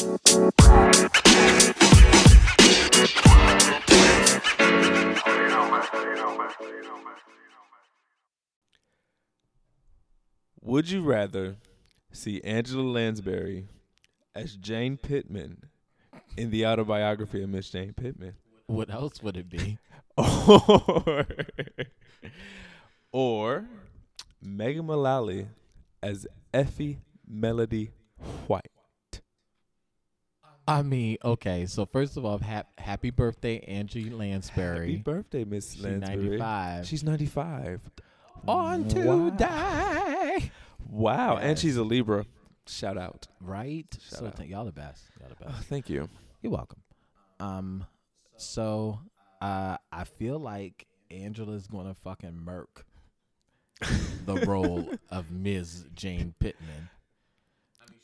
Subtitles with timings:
[0.00, 0.16] Would
[10.88, 11.56] you rather
[12.12, 13.66] see Angela Lansbury
[14.34, 15.64] as Jane Pittman
[16.34, 18.36] in the autobiography of Miss Jane Pittman?
[18.68, 19.76] What else would it be?
[20.16, 21.26] or
[23.12, 23.66] or
[24.40, 25.48] Megan Mullally
[26.02, 27.90] as Effie Melody
[28.46, 28.79] White.
[30.70, 31.66] I mean, okay.
[31.66, 34.92] So first of all, hap- happy birthday, Angie Lansbury.
[34.92, 36.16] Happy birthday, Miss Lansbury.
[36.22, 36.86] She's 95.
[36.86, 37.90] She's 95.
[38.46, 39.30] on to Wow.
[39.30, 40.50] die.
[40.88, 42.24] Wow, and she's a Libra.
[42.66, 43.26] Shout out.
[43.40, 43.86] Right.
[44.10, 44.36] Shout so out.
[44.36, 45.02] th- y'all the best.
[45.18, 45.64] Y'all the Oh, best.
[45.64, 46.08] thank you.
[46.40, 46.80] You're welcome.
[47.40, 47.84] Um,
[48.36, 49.00] so
[49.42, 52.86] uh, I feel like Angela's gonna fucking murk
[54.24, 55.86] the role of Ms.
[55.94, 56.88] Jane Pittman.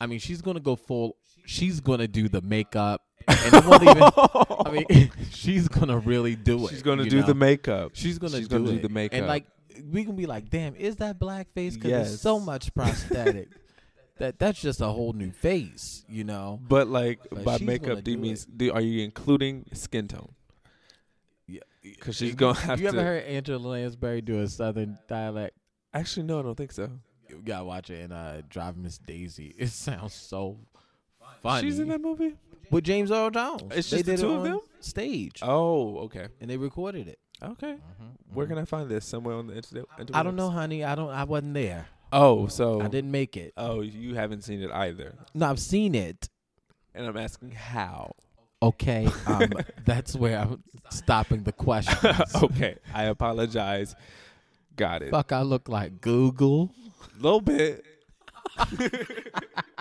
[0.00, 1.16] I mean, she's gonna go full.
[1.46, 4.02] She's gonna do the makeup, and it won't even.
[4.02, 6.70] I mean, she's gonna really do it.
[6.70, 7.26] She's going to you do know?
[7.26, 7.92] the makeup.
[7.94, 9.16] She's gonna she's do gonna do the makeup.
[9.18, 9.46] and like
[9.90, 11.74] we can be like, damn, is that blackface?
[11.74, 13.48] Because there's so much prosthetic
[14.18, 16.58] that that's just a whole new face, you know.
[16.66, 20.32] But like But by makeup, do you mean do, are you including skin tone?
[21.46, 22.96] Yeah, Because she's gonna have you to.
[22.96, 25.56] ever heard Angela Lansbury do a southern dialect?
[25.94, 26.90] Actually, no, I don't think so.
[27.28, 29.54] You gotta watch it in uh, Drive Miss Daisy.
[29.58, 30.58] It sounds so
[31.42, 31.66] funny.
[31.68, 32.34] She's in that movie.
[32.70, 33.62] with James Earl Jones.
[33.74, 34.60] It's They just the did it two of them?
[34.80, 37.18] stage, Oh, okay, and they recorded it.
[37.42, 37.76] okay.
[38.32, 39.04] Where can I find this?
[39.04, 39.84] Somewhere on the internet?
[40.12, 40.84] I don't know, honey.
[40.84, 41.10] I don't.
[41.10, 41.86] I wasn't there.
[42.12, 43.52] Oh, so I didn't make it.
[43.56, 46.28] Oh, you haven't seen it either, No, I've seen it.
[46.94, 48.12] and I'm asking how.
[48.62, 49.52] Okay, um,
[49.84, 52.34] that's where I'm stopping the questions.
[52.42, 53.94] okay, I apologize.
[54.76, 55.10] Got it.
[55.10, 56.70] Fuck, I look like Google.
[57.18, 57.84] A little bit.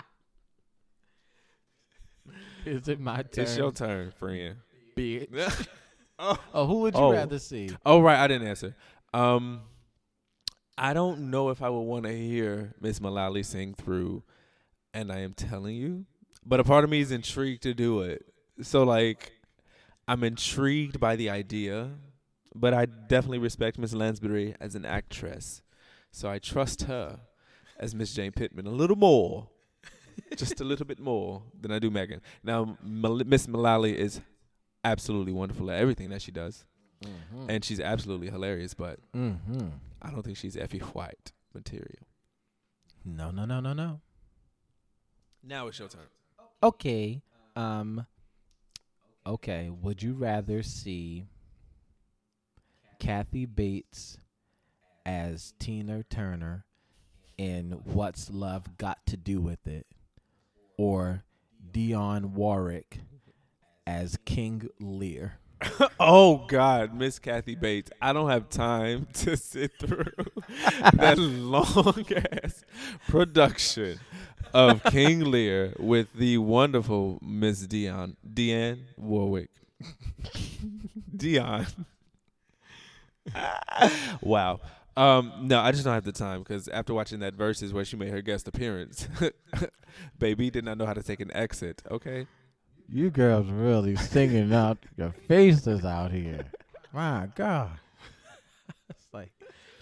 [2.81, 3.43] Is it my turn?
[3.43, 4.55] It's your turn, friend.
[4.97, 5.67] bitch.
[6.19, 6.37] oh.
[6.53, 7.11] Oh, who would you Oh.
[7.11, 7.69] rather see?
[7.85, 8.17] oh, right.
[8.17, 8.75] I didn't answer.
[9.13, 9.61] Um,
[10.77, 14.23] I don't know if I would want to hear Miss Mullally sing through,
[14.93, 16.05] and I am telling you,
[16.45, 18.25] but a part of me is intrigued to do it.
[18.61, 19.31] So like,
[20.07, 21.91] I'm intrigued by the idea,
[22.53, 25.61] but I definitely respect Miss Lansbury as an actress,
[26.11, 27.19] so I trust her
[27.79, 29.47] as Miss Jane Pittman a little more,
[30.35, 32.21] just a little bit more than I do Megan.
[32.43, 34.21] Now, Miss Mullally is
[34.83, 36.65] absolutely wonderful at everything that she does,
[37.03, 37.49] Mm-hmm.
[37.49, 38.73] and she's absolutely hilarious.
[38.73, 39.67] But mm-hmm.
[40.01, 42.07] I don't think she's Effie White material.
[43.03, 43.99] No, no, no, no, no.
[45.43, 46.01] Now it's your turn.
[46.63, 47.21] Okay.
[47.55, 48.05] Um.
[49.27, 49.69] Okay.
[49.69, 51.25] Would you rather see
[52.99, 54.17] Kathy Bates
[55.05, 56.65] as Tina Turner
[57.37, 59.85] in What's Love Got to Do with It,
[60.77, 61.23] or
[61.71, 62.99] Dionne Warwick
[63.85, 65.39] as King Lear?
[65.99, 67.91] oh God, Miss Kathy Bates.
[68.01, 70.05] I don't have time to sit through
[70.93, 72.05] that long
[72.43, 72.63] ass
[73.07, 73.99] production
[74.53, 79.49] of King Lear with the wonderful Miss Dionne Deanne Warwick.
[81.15, 81.85] Dionne.
[84.21, 84.59] wow.
[84.97, 87.97] Um, no, I just don't have the time because after watching that Verzuz where she
[87.97, 89.07] made her guest appearance,
[90.19, 91.81] baby did not know how to take an exit.
[91.91, 92.27] Okay.
[92.87, 96.45] You girls really singing out your faces out here.
[96.93, 97.71] My God.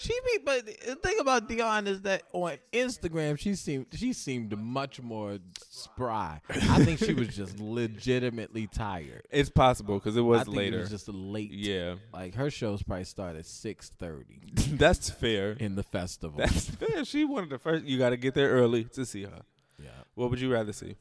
[0.04, 4.58] She be but the thing about Dionne is that on Instagram she seemed she seemed
[4.58, 6.42] much more spry.
[6.50, 9.26] I think she was just legitimately tired.
[9.32, 10.78] It's possible because it was I think later.
[10.78, 14.42] it was just a late yeah, like her shows probably start at six thirty
[14.74, 15.54] that's fair.
[15.54, 16.38] in the festival.
[16.38, 17.06] That's fair.
[17.06, 17.86] She one of the first.
[17.86, 19.42] You got to get there early to see her.
[19.82, 19.90] yeah.
[20.16, 20.98] What would you rather see?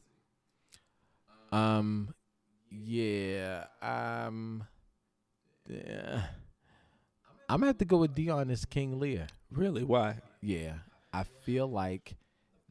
[1.51, 2.13] Um,
[2.71, 3.65] yeah.
[3.81, 4.63] Um,
[5.67, 6.23] yeah.
[7.49, 9.27] I'm gonna have to go with Dionne as King Lear.
[9.51, 9.83] Really?
[9.83, 10.17] Why?
[10.41, 10.73] Yeah,
[11.11, 12.15] I feel like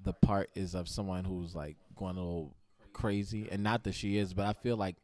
[0.03, 2.57] the part is of someone who's like going a little
[2.93, 4.97] crazy, and not that she is, but I feel like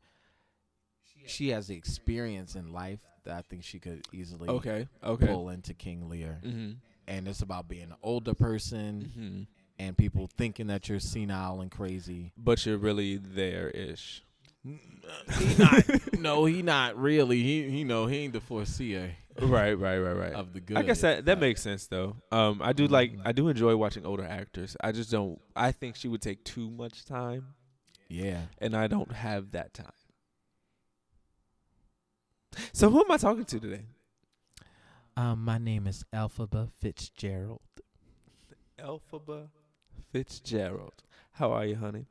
[1.27, 4.89] she has the experience in life that I think she could easily Okay.
[5.05, 5.27] Okay.
[5.27, 6.41] pull into King Lear.
[6.45, 6.73] Mm-hmm.
[7.07, 9.43] And it's about being an older person Mm-hmm.
[9.79, 12.33] and people thinking that you're senile and crazy.
[12.37, 14.23] But you're really there ish.
[14.65, 14.79] He
[15.59, 15.85] not.
[16.19, 17.43] no, he not really.
[17.43, 19.13] He, he know he ain't the foreseer
[19.43, 19.75] Right.
[19.79, 19.99] Right.
[19.99, 20.17] Right.
[20.17, 20.33] Right.
[20.33, 20.77] of the good.
[20.79, 22.17] I guess that that makes sense though.
[22.33, 24.77] Um, I do like I do enjoy watching older actors.
[24.83, 25.41] I just don't.
[25.55, 27.55] I think she would take too much time,
[28.09, 28.43] Yeah.
[28.59, 29.93] and I don't have that time.
[32.73, 33.83] So who am I talking to today?
[35.17, 37.61] Um, my name is Elphaba Fitzgerald.
[38.79, 39.49] Elphaba
[40.13, 41.03] Fitzgerald.
[41.33, 42.07] How are you, honey?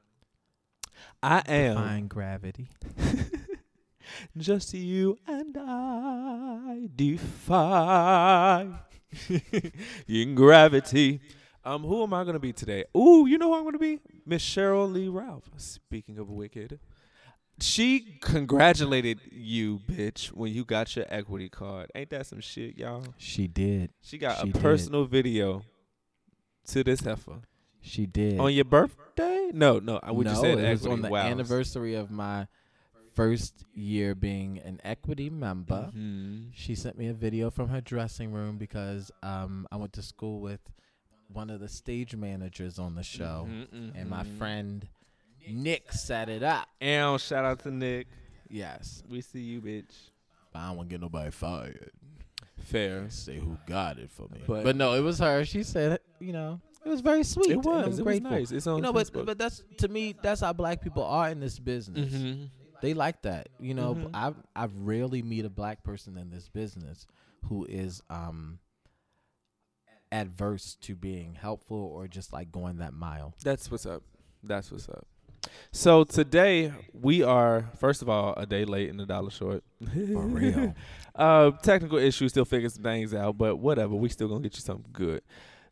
[1.21, 2.69] I am Define gravity.
[4.37, 8.67] just you and I defy
[10.07, 11.21] in gravity.
[11.63, 12.85] Um, who am I gonna be today?
[12.95, 13.99] Ooh, you know who I'm gonna be?
[14.25, 15.49] Miss Sheryl Lee Ralph.
[15.57, 16.79] Speaking of wicked,
[17.59, 21.91] she congratulated you, bitch, when you got your equity card.
[21.95, 23.03] Ain't that some shit, y'all?
[23.17, 23.91] She did.
[24.01, 24.61] She got She a did.
[24.61, 25.63] personal video
[26.67, 27.41] to this heifer
[27.81, 28.39] She did.
[28.39, 29.49] on your birthday.
[29.53, 31.25] No, no, I would no, just say it was on the wow.
[31.25, 32.47] anniversary of my
[33.17, 35.91] first year being an equity member.
[35.95, 36.51] Mhm.
[36.53, 40.39] She sent me a video from her dressing room because um, I went to school
[40.39, 40.61] with
[41.33, 44.37] one of the stage managers on the show, Mhm, and my mhm.
[44.37, 44.87] friend
[45.49, 46.67] Nick set it up.
[46.79, 48.07] And shout out to Nick.
[48.49, 49.95] Yes, We see you, bitch.
[50.53, 51.91] but I don't want to get nobody fired.
[52.59, 53.09] Fair.
[53.09, 54.41] Say who got it for me.
[54.45, 55.43] But- But, no, it was her.
[55.45, 57.51] She said, you know, it was very sweet.
[57.51, 57.67] It was.
[57.67, 58.31] I'm It was grateful.
[58.31, 58.51] nice.
[58.51, 59.25] It's on You know, but Facebook.
[59.25, 62.13] but that's to me, that's how black people are in this business.
[62.13, 62.49] Mhm.
[62.81, 63.49] They like that.
[63.59, 64.09] You know, Mhm.
[64.13, 67.05] I I rarely meet a black person in this business
[67.45, 68.59] who is um
[70.11, 73.33] adverse to being helpful or just like going that mile.
[73.43, 74.03] That's what's up.
[74.43, 75.05] That's what's up.
[75.71, 79.63] So today we are, first of all, a day late and a dollar short.
[79.83, 79.91] For
[80.25, 80.75] real.
[81.15, 83.95] uh, technical issues, still figuring some things out, but whatever.
[83.95, 85.21] We still gonna get you something good.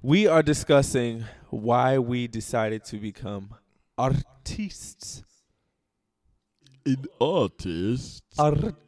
[0.02, 3.56] We are discussing why we decided to become
[3.98, 5.24] artists.
[6.88, 8.24] An artist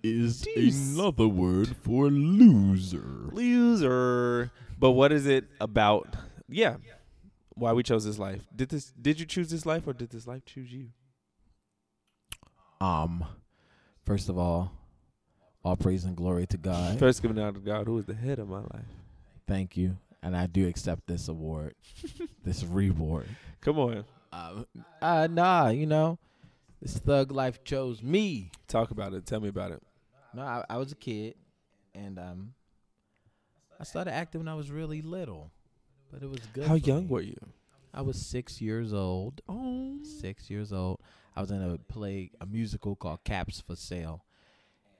[0.03, 3.29] is another word for loser.
[3.31, 4.51] Loser.
[4.77, 6.15] But what is it about?
[6.47, 6.75] Yeah.
[7.55, 8.41] Why we chose this life?
[8.55, 8.94] Did this?
[9.01, 10.89] Did you choose this life, or did this life choose you?
[12.79, 13.25] Um,
[14.03, 14.71] first of all,
[15.65, 16.99] all praise and glory to God.
[16.99, 18.85] First, giving out to God, who is the head of my life.
[19.47, 21.73] Thank you, and I do accept this award,
[22.44, 23.25] this reward.
[23.61, 24.63] Come on, Uh,
[25.01, 26.19] uh, nah, you know,
[26.81, 28.51] this thug life chose me.
[28.68, 29.25] talk about it.
[29.25, 29.81] Tell me about it.
[30.33, 31.35] No, I, I was a kid,
[31.95, 32.53] and um,
[33.79, 35.51] I started acting when I was really little,
[36.12, 36.68] but it was good.
[36.68, 37.09] How young me.
[37.09, 37.38] were you?
[37.94, 39.41] I was six years old.
[39.50, 41.00] Oh, Six years old.
[41.35, 44.23] I was in a play, a musical called Caps for Sale,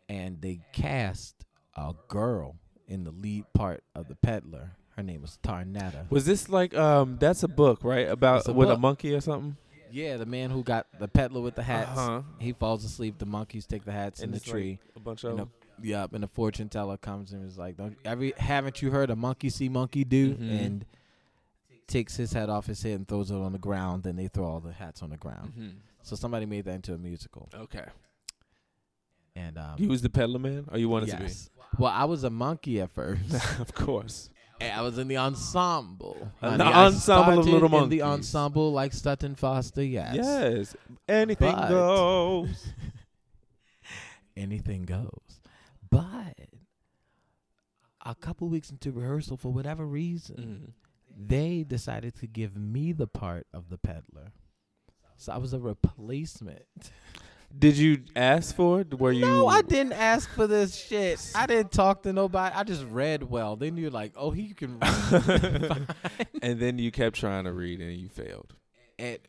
[0.10, 1.46] and they cast
[1.76, 2.56] a girl
[2.88, 4.72] in the lead part of the peddler.
[4.96, 6.10] Her name was Tarnetta.
[6.10, 7.18] was this like um?
[7.20, 8.08] That's a book, right?
[8.08, 9.58] About a with a monkey or something.
[9.92, 11.98] Yeah, the man who got the peddler with the hats.
[11.98, 12.22] Uh-huh.
[12.40, 13.18] He falls asleep.
[13.18, 14.80] The monkeys take the hats in the it's like tree.
[14.96, 15.50] A bunch And of.
[15.82, 19.16] yep, and the fortune teller comes and is like, "Don't every haven't you heard a
[19.16, 20.66] monkey see monkey do?" Mhm.
[20.66, 20.86] And
[21.88, 24.04] takes his hat off his head and throws it on the ground.
[24.04, 25.54] Then they throw all the hats on the ground.
[25.58, 25.74] Mhm.
[26.02, 27.48] So somebody made that into a musical.
[27.54, 27.86] Okay.
[29.36, 31.46] And um, You was the peddler man, or you wanted yes.
[31.46, 31.58] To be?
[31.84, 33.22] Well, I was a monkey at first.
[33.60, 34.30] of course.
[34.60, 36.32] And I was in the ensemble.
[36.42, 36.58] Honey.
[36.58, 39.84] the I ensemble of little in the ensemble like Sutton Foster.
[39.84, 40.16] Yes.
[40.16, 40.76] Yes.
[41.08, 42.68] Anything But- goes.
[44.36, 45.40] anything goes.
[45.90, 46.38] But
[48.06, 50.74] a couple weeks into rehearsal, for whatever reason,
[51.18, 51.28] Mhm.
[51.28, 54.32] they decided to give me the part of the peddler.
[55.18, 56.66] So I was a replacement.
[57.58, 59.00] Did you ask for it?
[59.00, 59.22] Were you?
[59.26, 61.32] No, I didn't ask for this shit.
[61.34, 62.56] I didn't talk to nobody.
[62.56, 63.56] I just read well.
[63.56, 65.88] They knew like, oh, he can read.
[66.42, 68.54] and then you kept trying to read and you failed.
[69.00, 69.20] And,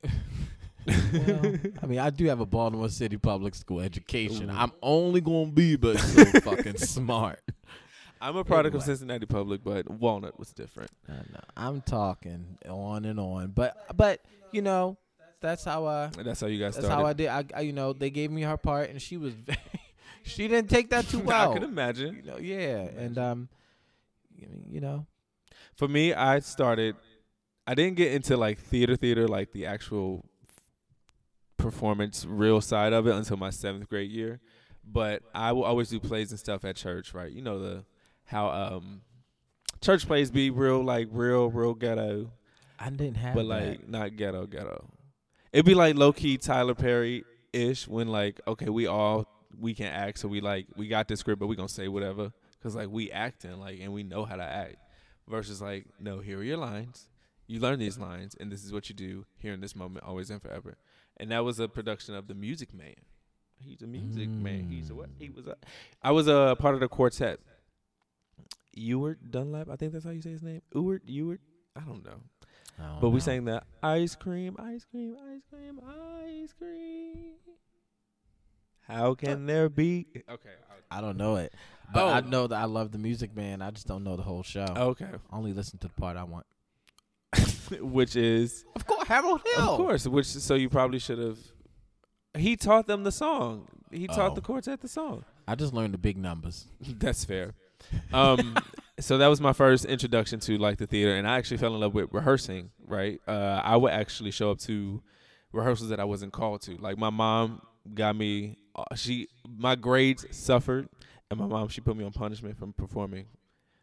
[0.87, 4.51] well, I mean, I do have a Baltimore City public school education.
[4.51, 4.55] Ooh.
[4.55, 7.41] I'm only gonna be but so fucking smart.
[8.21, 10.91] I'm a product of Cincinnati Public, but Walnut was different.
[11.09, 11.41] I know.
[11.57, 14.21] I'm talking on and on, but but
[14.51, 14.97] you know,
[15.41, 16.95] that's how I that's how you got that's started.
[16.95, 17.29] how I did.
[17.29, 19.59] I, I you know they gave me her part, and she was very,
[20.23, 21.51] she didn't take that too well.
[21.53, 22.17] I can imagine.
[22.17, 23.49] you know, yeah, and um,
[24.37, 25.07] you you know,
[25.75, 26.97] For me, I started.
[27.67, 30.25] I didn't get into like theater, theater, like the actual
[31.59, 34.41] performance, real side of it until my seventh grade year.
[34.91, 37.31] But I will always do plays and stuff at church, right?
[37.31, 37.85] You know the
[38.25, 39.03] how um
[39.83, 42.31] church plays be real, like real, real ghetto,
[42.79, 43.49] I didn't have but that.
[43.49, 44.89] like not ghetto, ghetto.
[45.53, 49.27] It'd be like low key Tyler Perry ish when like okay, we all
[49.59, 52.33] we can act, so we like we got this script, but we gonna say whatever
[52.59, 54.77] because like we acting like and we know how to act.
[55.29, 57.09] Versus like no, here are your lines.
[57.47, 60.31] You learn these lines, and this is what you do here in this moment, always
[60.31, 60.77] and forever.
[61.19, 62.95] And that was a production of the Music Man.
[63.61, 64.69] He's a music man.
[64.71, 65.09] He's a what?
[65.19, 65.57] He was a.
[66.03, 67.41] I was a part of the quartet.
[68.73, 70.63] Ewart Dunlap, I think that's how you say his name.
[70.73, 71.41] Ewart, Ewart.
[71.75, 72.21] I don't know.
[72.79, 73.19] I don't But we know.
[73.21, 77.35] sang the ice cream, ice cream, ice cream, ice cream.
[78.87, 80.07] How can there be?
[80.31, 80.49] Okay.
[80.91, 81.53] I don't know it,
[81.93, 82.29] but I Oh.
[82.31, 83.61] know that I love the music man.
[83.61, 84.65] I just don't know the whole show.
[84.75, 85.11] Okay.
[85.31, 86.47] Only listen to the part I want.
[87.83, 89.69] which is, Of course, Harold Hill.
[89.73, 91.39] of course, which so you probably should have
[92.35, 93.69] He taught them the song.
[93.91, 94.35] He taught Oh.
[94.35, 95.25] the quartet the song.
[95.47, 96.67] I just learned the big numbers.
[96.81, 97.53] That's fair.
[98.13, 98.57] Um,
[99.01, 101.81] so that was my first introduction to like the theater, and I actually fell in
[101.81, 102.71] love with rehearsing.
[102.87, 105.03] Right, uh, I would actually show up to
[105.53, 106.77] rehearsals that I wasn't called to.
[106.77, 107.63] Like my mom
[107.95, 108.59] got me.
[108.75, 110.89] Uh, she my grades suffered,
[111.31, 113.27] and my mom she put me on punishment from performing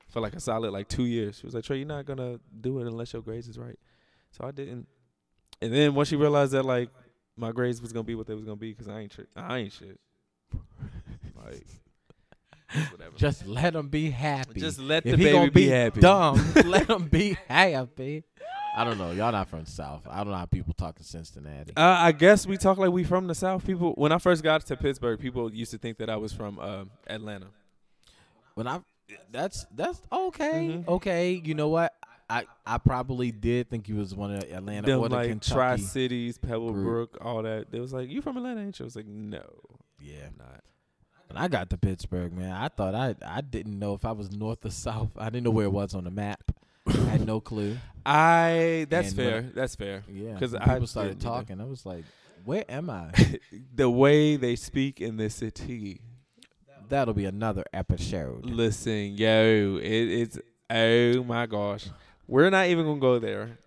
[0.07, 1.39] for like a solid like two years.
[1.39, 3.79] She was like, "Trey, you're not gonna do it unless your grades is right."
[4.31, 4.87] So I didn't.
[5.61, 6.89] And then once she realized that like
[7.37, 9.73] my grades was gonna be what they was gonna be, because I ain't I ain't
[9.73, 9.99] shit.
[11.45, 11.67] like
[12.91, 13.15] whatever.
[13.17, 14.59] Just let him be happy.
[14.59, 15.99] Just let if the he gonna baby be be happy.
[16.01, 18.23] dumb, let him be happy.
[18.77, 19.11] I don't know.
[19.11, 20.05] Y'all not from the South.
[20.09, 21.71] I don't know how people talk in Cincinnati.
[21.77, 23.65] Uh, I guess we talk like we from the South.
[23.65, 26.59] People, when I first got to Pittsburgh, people used to think that I was from
[26.59, 27.47] uh, Atlanta.
[28.55, 28.81] when I
[29.31, 30.81] that's that's okay.
[30.83, 30.87] Mhm.
[30.89, 31.93] Okay, you know what?
[32.29, 35.77] I I probably did think you was one of Atlanta Them or the like Tri
[35.77, 37.17] Cities, Pebblebrook, group.
[37.21, 37.71] all that.
[37.71, 39.43] They was like, "You from Atlanta, ain't you?" I was like, "No,
[40.01, 40.25] yeah.
[40.27, 40.63] I'm not."
[41.27, 44.31] When I got to Pittsburgh, man, I thought I I didn't know if I was
[44.31, 45.11] north or south.
[45.17, 45.77] I didn't know where it mm-hmm.
[45.77, 46.51] was on the map.
[46.87, 47.77] I had no clue.
[48.05, 48.85] I.
[48.89, 49.41] That's And fair.
[49.41, 50.03] when- that's fair.
[50.11, 51.59] Yeah, because people started talking.
[51.59, 52.05] I was like,
[52.43, 53.11] "Where am I?"
[53.75, 56.01] The way they speak in the city.
[56.87, 58.45] That'll be another episode.
[58.45, 60.39] Listen, yo, it, it's
[60.69, 61.87] oh my gosh,
[62.27, 63.57] we're not even gonna go there.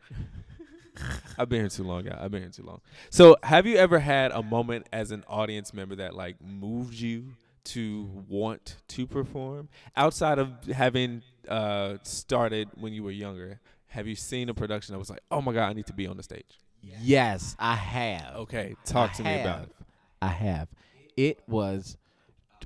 [1.38, 2.18] I've been here too long, guys.
[2.20, 2.80] I've been here too long.
[3.10, 7.34] So, have you ever had a moment as an audience member that like moved you
[7.68, 13.60] to want to perform outside of having uh, started when you were younger?
[13.88, 16.06] Have you seen a production that was like, oh my god, I need to be
[16.06, 16.58] on the stage?
[17.00, 18.36] Yes, I have.
[18.36, 19.72] Okay, talk I to me about it.
[20.22, 20.68] I have.
[21.16, 21.96] It was,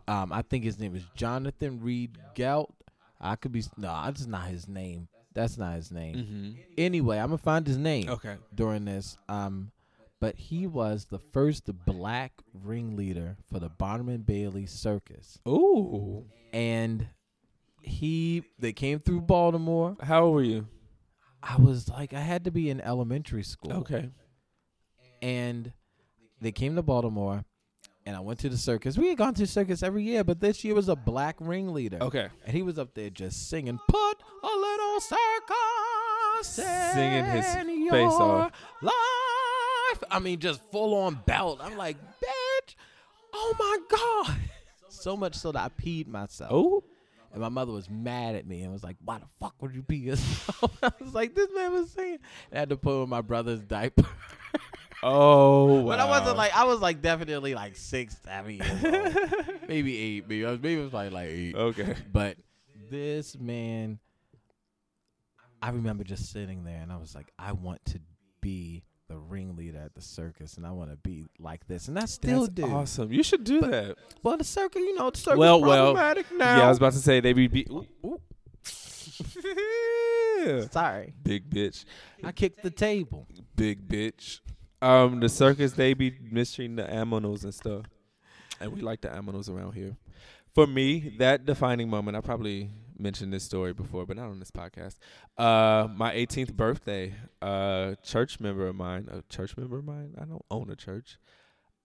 [0.08, 2.74] um, I think his name is Jonathan Reed Gelt.
[3.20, 5.08] I could be no, that's not his name.
[5.34, 6.14] That's not his name.
[6.16, 6.50] Mm-hmm.
[6.76, 8.36] Anyway, I'm gonna find his name Okay.
[8.54, 9.16] during this.
[9.28, 9.70] Um,
[10.22, 17.08] but he was the first black ringleader for the Barnum and Bailey Circus, Ooh, and
[17.82, 19.96] he they came through Baltimore.
[20.00, 20.68] how old were you?
[21.42, 23.72] I was like, I had to be in elementary school.
[23.78, 24.10] Okay.
[25.20, 25.72] and
[26.40, 27.44] they came to Baltimore,
[28.06, 28.96] and I went to the circus.
[28.98, 31.98] We had gone to the circus every year, but this year was a black ringleader,
[32.00, 32.28] Okay.
[32.46, 36.62] and he was up there just singing, "Put a little circus
[36.94, 37.46] Singing his
[37.90, 38.52] face off.
[38.82, 38.92] life."
[40.10, 41.60] I mean, just full on belt.
[41.62, 42.74] I'm like, bitch,
[43.32, 43.78] oh my
[44.26, 44.36] god,
[44.88, 46.50] so much so that I peed myself.
[46.52, 46.84] Oh.
[47.32, 49.82] And my mother was mad at me and was like, "Why the fuck would you
[49.82, 52.18] pee yourself?" I was like, "This man was singing."
[52.52, 54.04] I had to put on my brother's diaper.
[55.04, 59.68] Oh, But I wasn't like I was like definitely like six, seven years old.
[59.68, 60.28] maybe eight.
[60.28, 61.54] Maybe I was maybe it was probably like eight.
[61.56, 61.94] Okay.
[62.12, 62.36] But
[62.88, 63.98] this man,
[65.60, 68.00] I remember just sitting there and I was like, I want to
[68.40, 72.06] be the ringleader at the circus, and I want to be like this, and I
[72.06, 72.64] still That's do.
[72.64, 73.12] awesome.
[73.12, 73.96] You should do But- that.
[74.22, 76.56] Well, the circus, you know, the circus Well, well, problematic now.
[76.58, 78.20] Yeah, I was about to say they be, be ooh, ooh.
[80.44, 80.66] Yeah.
[80.70, 81.84] Sorry, big bitch,
[82.24, 83.26] I kicked the table.
[83.54, 84.40] big bitch.
[84.80, 87.84] Um, the circus they be mistreating the aminos and stuff,
[88.60, 89.96] and we like the aminos around here.
[90.54, 94.50] For me, that defining moment, I probably mentioned this story before, but not on this
[94.50, 94.96] podcast.
[95.36, 100.14] Uh, my 18th birthday, uh, church member of mine, a church member of mine.
[100.20, 101.18] I don't own a church.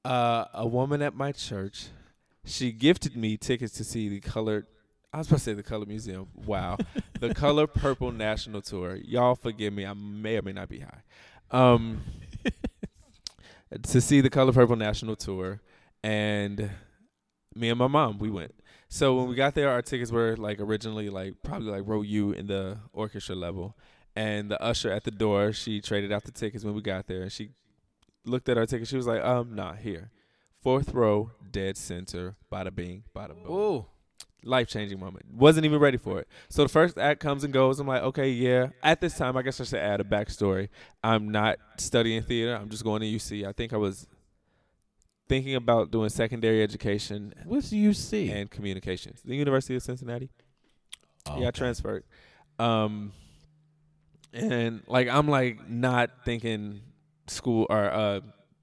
[0.06, 1.88] Uh, a woman at my church,
[2.46, 4.68] she gifted me tickets to see the colored.
[5.14, 6.28] I was about to say the Color Museum.
[6.34, 6.78] Wow,
[7.20, 8.96] the Color Purple National Tour.
[8.96, 9.86] Y'all forgive me.
[9.86, 11.02] I may or may not be high.
[11.52, 12.02] Um,
[13.84, 15.62] to see the Color Purple National Tour,
[16.04, 16.70] and
[17.56, 18.54] me and my mom we went.
[18.90, 22.32] So when we got there, our tickets were like originally like probably like row U
[22.32, 23.78] in the orchestra level,
[24.16, 27.22] and the usher at the door she traded out the tickets when we got there,
[27.22, 27.50] and she
[28.26, 28.90] looked at our tickets.
[28.90, 30.12] She was like, "Um, not here,
[30.62, 33.86] fourth row, dead center, bada bing, bada boom." Ooh,
[34.44, 35.26] life changing moment.
[35.34, 36.28] Wasn't even ready for it.
[36.50, 37.80] So the first act comes and goes.
[37.80, 38.68] I'm like, okay, yeah.
[38.84, 40.70] At this time, I guess I should add a backstory.
[41.04, 42.56] I'm not studying theater.
[42.56, 43.46] I'm just going to UC.
[43.48, 44.08] I think I was
[45.30, 48.32] thinking about doing secondary education what's UC?
[48.32, 49.22] and communications.
[49.24, 50.30] The University of Cincinnati.
[51.28, 52.04] Oh, Yeah, I transferred.
[52.60, 53.12] Um,
[54.34, 56.82] and like I'm like not thinking
[57.28, 58.20] school or uh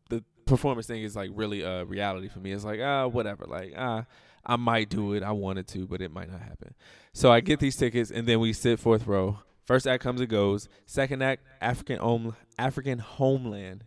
[0.09, 2.53] the performance thing is like really a reality for me.
[2.53, 3.45] It's like ah whatever.
[3.47, 4.05] Like ah
[4.47, 5.23] I might do it.
[5.23, 6.75] I wanted to, but it might not happen.
[7.13, 9.39] So I get these tickets and then we sit fourth row.
[9.65, 10.69] First act comes and goes.
[10.85, 13.85] Second act, African home African homeland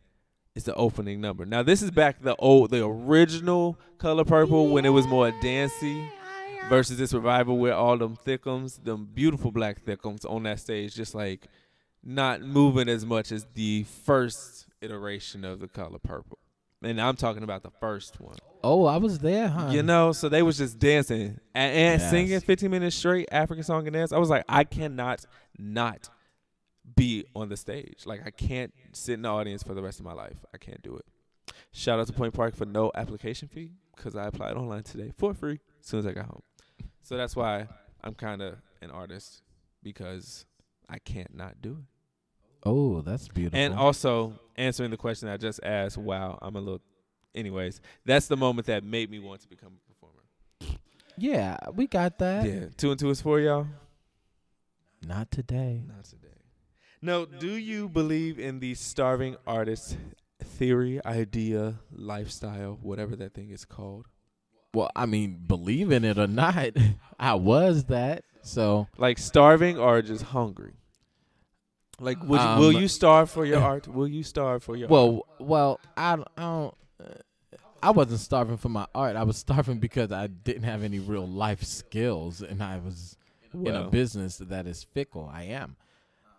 [0.57, 1.45] is the opening number.
[1.45, 6.09] Now this is back the old the original color purple when it was more dancey
[6.69, 11.15] versus this revival with all them thickums, them beautiful black thickums on that stage, just
[11.15, 11.47] like
[12.03, 16.37] not moving as much as the first iteration of the color purple.
[16.83, 18.35] and I'm talking about the first one.
[18.63, 19.69] Oh, I was there, huh?
[19.71, 22.09] You know, so they was just dancing and, and Yes.
[22.09, 24.11] singing 15 minutes straight African song and dance.
[24.11, 25.23] I was like, I cannot
[25.57, 26.09] not
[26.95, 28.05] be on the stage.
[28.05, 30.45] Like I can't sit in the audience for the rest of my life.
[30.53, 31.05] I can't do it.
[31.71, 35.33] Shout out to Point Park for no application fee because I applied online today for
[35.33, 36.41] free as soon as I got home.
[37.01, 37.67] So that's why
[38.03, 39.41] I'm kind of an artist
[39.83, 40.45] because
[40.89, 41.85] I can't not do it.
[42.63, 43.59] Oh, that's beautiful.
[43.59, 45.97] And also answering the question I just asked.
[45.97, 46.81] Wow, I'm a little.
[47.35, 50.79] Anyways, that's the moment that made me want to become a performer.
[51.17, 52.45] yeah, we got that.
[52.45, 53.67] Yeah, two and two is four, y'all.
[55.05, 55.83] Not today.
[55.87, 56.36] Not today.
[57.01, 59.97] No, do you believe in the starving artist
[60.43, 64.07] theory, idea, lifestyle, whatever that thing is called?
[64.73, 66.69] Well, I mean, believe in it or not,
[67.19, 68.23] I was that.
[68.41, 70.73] So Like starving or just hungry?
[71.99, 73.87] Like, would you, will Um, you starve for your art?
[73.87, 74.91] Will you starve for your art?
[74.91, 76.75] Well, well, I, I don't.
[77.03, 77.13] Uh,
[77.81, 79.15] I wasn't starving for my art.
[79.15, 83.17] I was starving because I didn't have any real life skills, and I was
[83.53, 85.29] in a business that is fickle.
[85.33, 85.75] I am,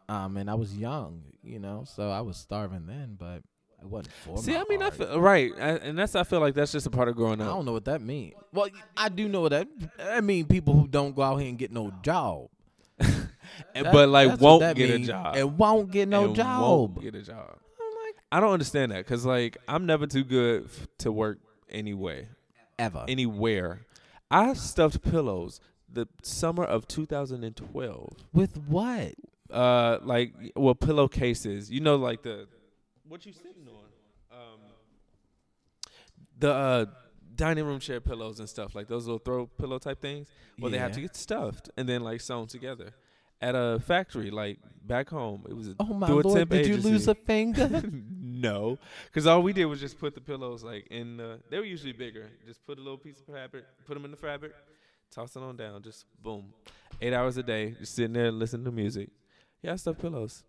[0.08, 3.42] um, and I was young, you know, so I was starving then, but
[3.80, 4.38] I wasn't for.
[4.38, 6.90] See, I mean, I feel, right, I, and that's I feel like that's just a
[6.90, 7.46] part of growing up.
[7.48, 8.34] I don't know what that means.
[8.52, 9.68] Well, I do know what that.
[10.00, 12.48] I mean people who don't go out here and get no job,
[13.74, 15.36] And- That- but like won't get a job.
[15.36, 16.60] and won't get no and job.
[16.62, 17.58] Won't get a job.
[18.30, 21.38] I don't understand that because like I'm never too good f- to work
[21.70, 22.28] anyway,
[22.78, 23.04] Ever.
[23.08, 23.86] anywhere.
[24.30, 25.60] I stuffed pillows
[25.90, 28.12] the summer of 2012.
[28.34, 29.14] With what?
[29.50, 31.70] Uh, like well, pillowcases.
[31.70, 32.46] You know, like the
[33.06, 34.38] what you sitting on.
[34.38, 34.60] Um,
[36.38, 36.86] the uh,
[37.34, 40.28] dining room chair pillows and stuff like those little throw pillow type things.
[40.58, 42.92] Well, they have to get stuffed and then like sewn together
[43.40, 45.44] at a factory like back home.
[45.48, 46.48] It was a, Oh my lord!
[46.48, 47.82] Did you lose a finger?
[47.92, 51.40] no, because all we did was just put the pillows like in the.
[51.50, 52.28] They were usually bigger.
[52.46, 54.52] Just put a little piece of fabric, put them in the fabric,
[55.10, 55.82] toss it on down.
[55.82, 56.52] Just boom,
[57.00, 59.10] eight hours a day, just sitting there listening to music.
[59.62, 60.44] Yeah, I stuffed pillows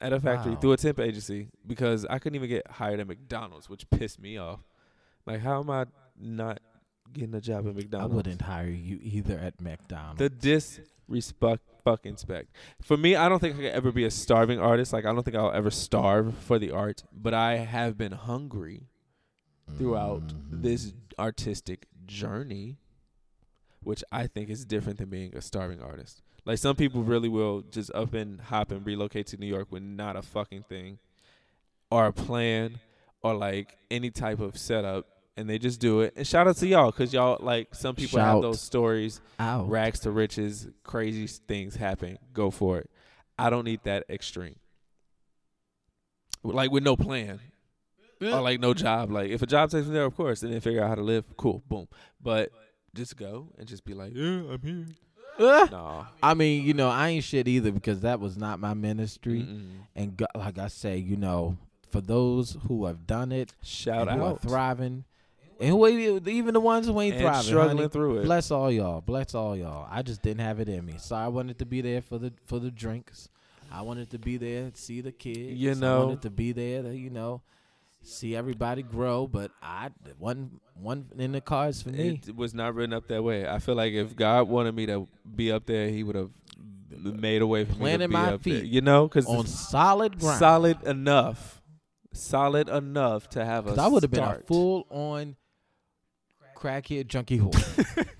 [0.00, 0.60] at a factory Wow.
[0.60, 4.36] through a temp agency because I couldn't even get hired at McDonald's, which pissed me
[4.38, 4.60] off.
[5.26, 5.86] Like, how am I
[6.18, 6.60] not
[7.12, 8.12] getting a job at McDonald's?
[8.12, 10.18] I wouldn't hire you either at McDonald's.
[10.18, 12.50] The disrespect fucking spect.
[12.82, 14.92] For me, I don't think I could ever be a starving artist.
[14.92, 18.88] Like I don't think I'll ever starve for the art, but I have been hungry
[19.76, 20.62] throughout Mhm.
[20.62, 22.78] this artistic journey,
[23.84, 26.22] which I think is different than being a starving artist.
[26.44, 29.82] Like some people really will just up and hop and relocate to New York with
[29.82, 30.98] not a fucking thing
[31.90, 32.80] or a plan
[33.22, 36.14] or like any type of setup and they just do it.
[36.16, 39.68] And shout out to y'all cuz y'all like some people have those stories Out.
[39.68, 42.18] rags to riches, crazy things happen.
[42.32, 42.90] Go for it.
[43.38, 44.56] I don't need that extreme.
[46.42, 47.40] Like with no plan.
[48.20, 49.10] Or like no job.
[49.10, 51.02] Like if a job takes me there, of course, and then figure out how to
[51.02, 51.88] live, cool, boom.
[52.22, 52.50] But
[52.94, 54.86] just go and just be like, yeah, I'm here.
[55.38, 55.68] Ah!
[55.70, 56.04] Nah.
[56.22, 59.40] I mean, you know, I ain't shit either because that was not my ministry.
[59.40, 59.68] Mm-mm.
[59.96, 61.56] And go, like I say, you know,
[61.90, 65.04] for those who have done it, Shout and who are thriving,
[65.60, 68.24] and who ain't- even the ones who ain't And thriving, struggling honey, through it.
[68.24, 69.00] Bless all y'all.
[69.00, 69.88] Bless all y'all.
[69.90, 70.94] I just didn't have it in me.
[70.98, 73.28] So I wanted to be there for the for the drinks.
[73.72, 75.38] I wanted to be there to see the kids.
[75.60, 76.04] You I know.
[76.06, 77.42] wanted to be there to, you know,
[78.04, 82.20] see everybody grow, but I one one in the cards for me.
[82.26, 83.48] It was not written up that way.
[83.48, 86.30] I feel like if God wanted me to be up there, He would have
[86.90, 88.60] made a way for me to Planted be my up there.
[88.60, 90.38] feet You know, because on solid ground.
[90.38, 91.62] solid enough,
[92.12, 93.74] solid enough to have a.
[93.74, 95.36] Cause would have been a full on
[96.56, 98.06] crackhead junkie whore.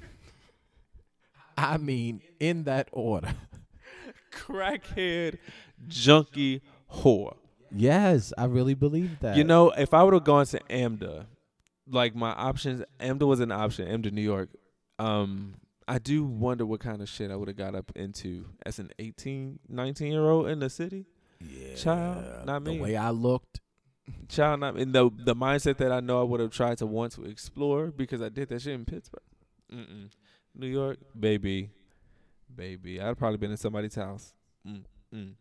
[1.56, 3.34] I mean, in that order.
[4.32, 5.38] crackhead,
[5.86, 7.36] junkie, whore.
[7.74, 9.36] Yes, I really believe that.
[9.36, 11.26] You know, if I would have gone to AMDA,
[11.88, 13.88] like my options, AMDA was an option.
[13.88, 14.50] AMDA New York.
[14.98, 15.54] Um,
[15.86, 18.90] I do wonder what kind of shit I would have got up into as an
[18.98, 21.06] 18, 19 year old in the city.
[21.40, 22.76] yeah, child, not me.
[22.76, 23.60] the way I looked.
[24.28, 27.12] Child, not in the the mindset that I know I would have tried to want
[27.12, 29.22] to explore because I did that shit in Pittsburgh.
[29.72, 30.10] Mm-mm.
[30.54, 31.70] New York, baby,
[32.54, 33.00] baby.
[33.00, 34.34] I'd probably been in somebody's house.
[34.66, 35.34] Mm,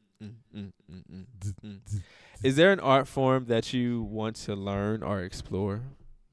[0.56, 1.26] mm, mm,
[1.64, 2.02] mm.
[2.44, 5.82] Is there an art form that you want to learn or explore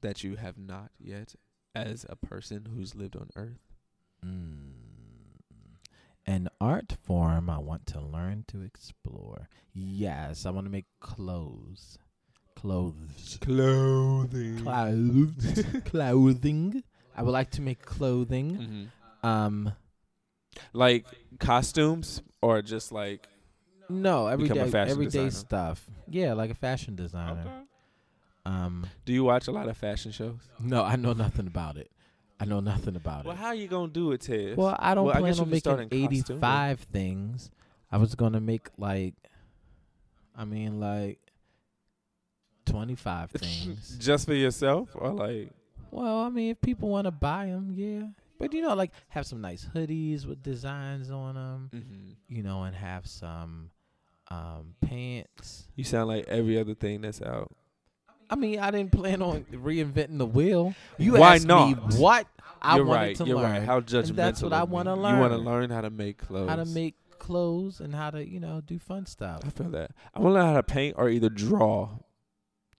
[0.01, 1.35] that you have not yet,
[1.75, 3.59] as a person who's lived on Earth?
[4.25, 4.71] Mm.
[6.25, 9.49] An art form I want to learn to explore.
[9.73, 11.97] Yes, I want to make clothes.
[12.55, 13.39] Clothes.
[13.41, 14.57] Clothing.
[14.63, 15.63] Clothes.
[15.85, 16.83] clothing.
[17.15, 18.89] I would like to make clothing.
[19.23, 19.73] hmm Um,
[20.73, 21.05] Like
[21.39, 23.27] costumes or just like
[23.91, 25.31] no, everyday everyday designer.
[25.31, 25.89] stuff.
[26.07, 27.65] Yeah, like a fashion designer.
[28.45, 30.39] Um, Do you watch a lot of fashion shows?
[30.59, 31.91] no, I know nothing about it.
[32.39, 33.37] I know nothing about Well, it.
[33.37, 34.57] Well, how are you gonna do it, Ted?
[34.57, 35.87] Well, I don't Well, I plan you on making.
[35.91, 37.51] 85 things.
[37.91, 39.13] I was going to make like,
[40.35, 41.19] I mean, like
[42.65, 43.97] 25 things.
[43.99, 45.51] just for yourself, or like
[45.91, 48.07] well, I mean, if people want to buy them, yeah.
[48.39, 52.11] But, you know, like have some nice hoodies with designs on them, mm-hmm.
[52.35, 53.69] you know, and have some
[54.31, 55.67] um, pants.
[55.75, 57.51] you sound like every other thing that's out.
[58.29, 60.73] I mean, I didn't plan on reinventing the wheel.
[60.97, 61.67] You Why asked not?
[61.67, 62.27] me what
[62.61, 63.15] I you're wanted right.
[63.17, 63.51] to you're learn.
[63.51, 63.63] right.
[63.63, 64.09] How judgmental?
[64.09, 65.15] And that's what I wanna learn.
[65.15, 65.45] You want to learn.
[65.45, 66.49] learn how to make clothes.
[66.49, 69.41] how to make clothes and how to, you know, do fun stuff.
[69.45, 69.91] I feel that.
[70.13, 71.89] I want to learn how to paint or either draw,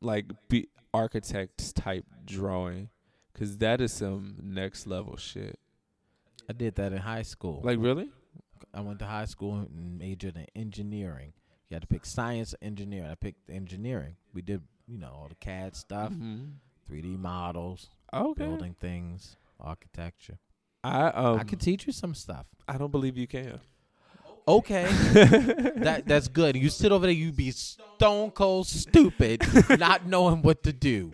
[0.00, 2.88] like be architects type drawing,
[3.32, 5.58] because that is some next level shit.
[6.48, 7.60] I did that in high school.
[7.62, 8.10] Like really?
[8.72, 11.34] I went to high school and majored in engineering.
[11.72, 13.08] You had to pick science engineering.
[13.10, 14.16] I picked engineering.
[14.34, 16.56] We did, you know, all the CAD stuff, Mhm.
[16.86, 18.44] 3D models, Okay.
[18.44, 20.38] building things, architecture.
[20.84, 21.38] I um.
[21.40, 22.44] I could teach you some stuff.
[22.68, 23.58] I don't believe you can.
[24.46, 24.82] Okay.
[25.76, 26.56] that that's good.
[26.56, 29.40] You sit over there, you be stone cold stupid,
[29.78, 31.12] not knowing what to do.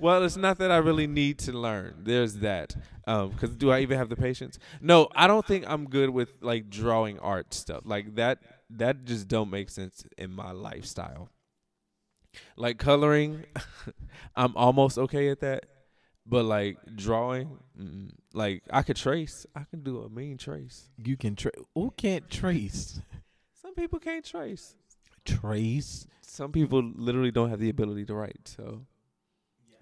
[0.00, 1.94] Well, it's not that I really need to learn.
[2.02, 2.74] There's that.
[3.06, 4.58] Um, because do I even have the patience?
[4.80, 7.82] No, I don't think I'm good with like drawing art stuff.
[7.84, 8.38] Like that.
[8.76, 11.28] That just don't make sense in my lifestyle.
[12.56, 13.44] Like coloring,
[14.36, 15.66] I'm almost okay at that.
[16.24, 19.44] But like drawing, mm, like I could trace.
[19.56, 20.88] I can do a mean trace.
[20.96, 21.54] You can trace.
[21.74, 23.00] who can't trace?
[23.60, 24.74] Some people can't trace.
[25.24, 26.06] Trace?
[26.20, 28.46] Some people literally don't have the ability to write.
[28.56, 28.86] So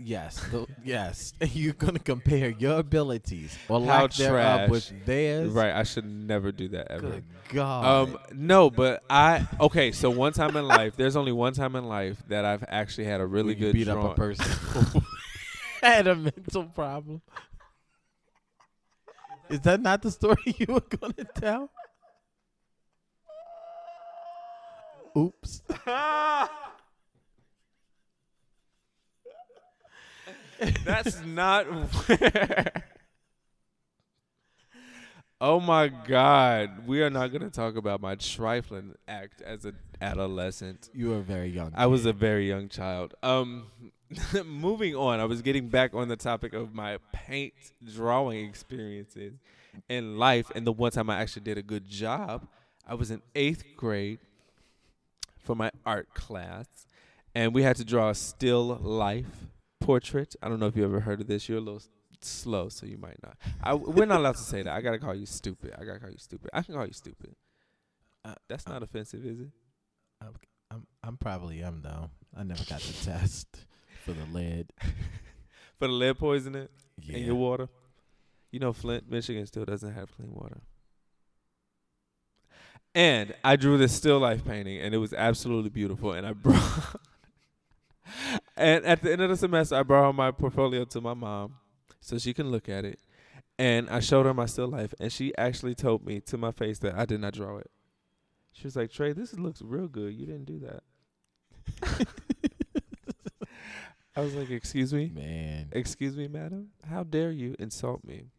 [0.03, 1.35] Yes, the, yes.
[1.53, 5.53] You're gonna compare your abilities or How lack thereof with theirs.
[5.53, 7.11] right, I should never do that ever.
[7.11, 7.85] Good God.
[7.85, 9.93] Um, no, but I okay.
[9.93, 13.21] So one time in life, there's only one time in life that I've actually had
[13.21, 14.47] a really good beat up a person
[15.83, 17.21] had a mental problem.
[19.51, 21.71] Is that not the story you were gonna tell?
[25.17, 25.63] Oops.
[30.85, 31.67] That's not.
[35.41, 39.77] oh my God, we are not going to talk about my trifling act as an
[40.03, 40.91] adolescent.
[40.93, 41.73] You were very young.
[41.75, 43.15] I was a very young child.
[43.23, 43.69] Um,
[44.45, 47.55] moving on, I was getting back on the topic of my paint
[47.95, 49.35] drawing experiences
[49.89, 52.47] in life, and the one time I actually did a good job,
[52.87, 54.19] I was in eighth grade
[55.39, 56.67] for my art class,
[57.35, 59.50] and we had to draw a still life
[59.91, 60.37] portrait.
[60.43, 61.49] I don't know if you ever heard of this.
[61.49, 61.83] You're a little
[62.21, 63.37] slow, so you might not.
[63.63, 64.73] I, we're not allowed to say that.
[64.73, 65.73] I gotta call you stupid.
[65.79, 66.51] I gotta call you stupid.
[66.53, 67.35] I can call you stupid.
[68.25, 69.49] Uh, That's not offensive, is it?
[70.71, 72.11] I'm, I'm probably am though.
[72.37, 73.49] I never got the test
[74.05, 74.73] for the lead.
[75.79, 76.69] For the lead poisoning
[77.03, 77.17] Yeah.
[77.17, 77.69] in your water.
[78.53, 80.61] You know, Flint, Michigan still doesn't have clean water.
[82.95, 86.13] And I drew this still life painting, and it was absolutely beautiful.
[86.13, 87.01] And I brought,
[88.61, 91.55] and at the end of the semester, I brought my portfolio to my mom
[92.01, 93.01] so she can look at it.
[93.59, 96.79] And I showed her my still life, and she actually told me to my face
[96.79, 97.71] that I did not draw it.
[98.53, 100.15] She was like, "Trey, this looks real good.
[100.15, 102.07] You didn't do that."
[104.17, 106.69] I was like, "Excuse me." Man, Excuse me, madam.
[106.89, 108.31] How dare you insult me?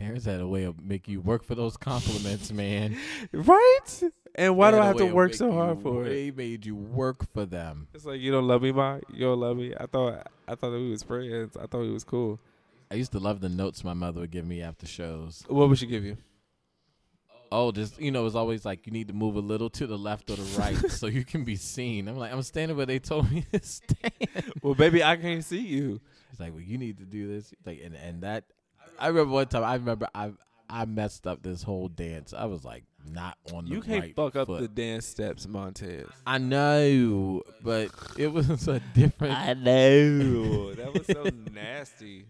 [0.00, 2.96] Parents had a way of make you work for those compliments, man.
[3.32, 4.02] Right?
[4.34, 6.08] And why They do I have to work so hard you- for it?
[6.10, 7.88] They made you work for them.
[7.94, 8.98] It's like you don't love me, ma.
[9.12, 9.74] You don't love me.
[9.78, 11.56] I thought I thought that we was friends.
[11.56, 12.40] I thought we was cool.
[12.90, 15.44] I used to love the notes my mother would give me after shows.
[15.48, 16.16] What would she give you?
[17.52, 19.86] Oh, just you know, it was always like you need to move a little to
[19.86, 22.06] the left or the right so you can be seen.
[22.06, 24.52] I'm like, I'm standing where they told me to stand.
[24.62, 26.00] Well, baby, I can't see you.
[26.30, 27.52] It's like, well, you need to do this.
[27.66, 28.44] Like, and and that.
[29.00, 29.64] I remember one time.
[29.64, 30.32] I remember I
[30.68, 32.32] I messed up this whole dance.
[32.32, 34.60] I was like not on the You can't right fuck up foot.
[34.60, 36.06] the dance steps, Montez.
[36.26, 39.34] I know, but it was a different.
[39.36, 40.74] I know.
[40.74, 42.26] that was so nasty.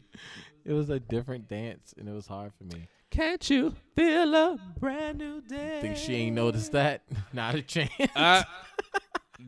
[0.64, 2.86] It was a different dance, and it was hard for me.
[3.10, 5.78] Can't you feel a brand new day?
[5.82, 7.02] Think she ain't noticed that?
[7.32, 7.90] Not a chance.
[8.14, 8.44] Uh,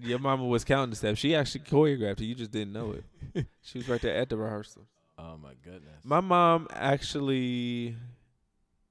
[0.00, 1.20] your mama was counting the steps.
[1.20, 2.24] She actually choreographed it.
[2.24, 2.96] You just didn't know
[3.34, 3.46] it.
[3.60, 4.82] She was right there at the rehearsal.
[5.22, 6.04] Oh my goodness.
[6.04, 7.96] My mom actually,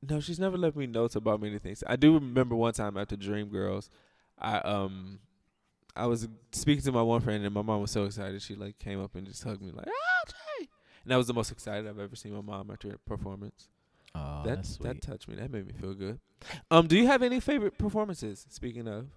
[0.01, 1.83] no, she's never left me notes about many things.
[1.85, 3.89] I do remember one time after Dreamgirls,
[4.39, 5.19] I um,
[5.95, 8.41] I was speaking to my one friend and my mom was so excited.
[8.41, 10.69] She like came up and just hugged me like, "Ah, Jay!"
[11.03, 13.67] And that was the most excited I've ever seen my mom after a performance.
[14.15, 15.35] oh, that that's that touched me.
[15.35, 16.19] That made me feel good.
[16.71, 18.45] Um, do you have any favorite performances?
[18.49, 19.07] Speaking of,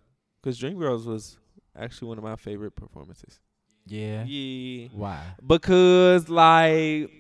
[0.43, 1.39] because Dreamgirls was
[1.79, 3.41] actually one of my favorite performances.
[3.87, 4.25] Yeah.
[4.25, 4.89] Yeah.
[4.93, 5.21] Why?
[5.47, 7.11] Because like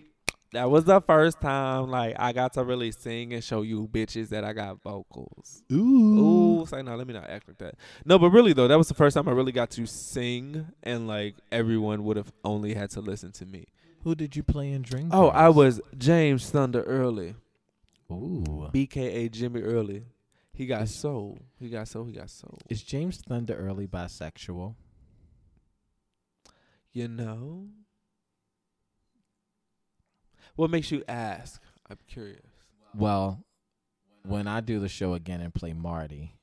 [0.53, 4.29] that was the first time like I got to really sing and show you bitches
[4.29, 5.63] that I got vocals.
[5.73, 6.61] Ooh.
[6.63, 7.75] Ooh, say no, let me not act like that.
[8.05, 11.07] No, but really though, that was the first time I really got to sing and
[11.07, 13.67] like everyone would have only had to listen to me.
[14.05, 15.09] Who did you play in Dream?
[15.13, 17.35] Oh, I was James Thunder Early,
[18.13, 18.71] Ooh.
[18.73, 20.05] BKA Jimmy Early.
[20.53, 21.39] He got soul.
[21.59, 22.05] He got soul.
[22.05, 22.59] He got soul.
[22.69, 24.77] Is James Thunder early bisexual?
[26.95, 27.67] You know?
[30.57, 31.61] What makes you ask?
[31.91, 32.41] I'm curious.
[32.95, 33.45] Well,
[34.25, 36.37] when I do the show again and play Marty,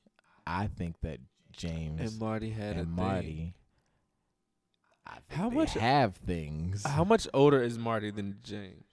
[0.46, 1.18] I think that
[1.52, 2.90] James And Marty had and a.
[2.90, 3.54] Marty.
[5.06, 6.84] I think How much- have things?
[6.86, 8.84] How much older is Marty than James?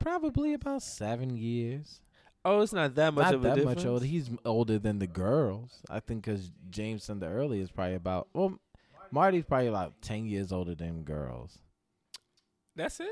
[0.00, 2.00] Probably about seven years.
[2.44, 3.76] Oh, it's not that much Not of a that difference.
[3.78, 4.04] much older.
[4.04, 5.80] He's older than the girls.
[5.88, 8.28] I think because James and the early is probably about.
[8.34, 8.58] Well,
[9.10, 11.58] Marty's probably like ten years older than girls.
[12.76, 13.08] That's it.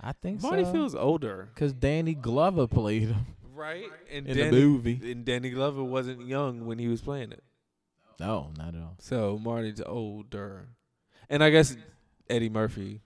[0.00, 0.72] I think Marty so.
[0.72, 3.84] feels older, because Danny Glover played him right?
[4.10, 5.12] And in Danny, the movie.
[5.12, 7.44] And Danny Glover wasn't young when he was playing it,
[8.18, 8.96] No, not at all.
[8.98, 10.68] so Marty's older.
[11.30, 11.76] And I guess
[12.28, 13.00] Eddie Murphy.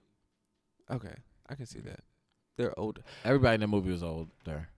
[0.90, 1.14] Okay,
[1.48, 2.00] I can see that.
[2.56, 3.02] They're older.
[3.24, 4.68] Everybody in the movie was older.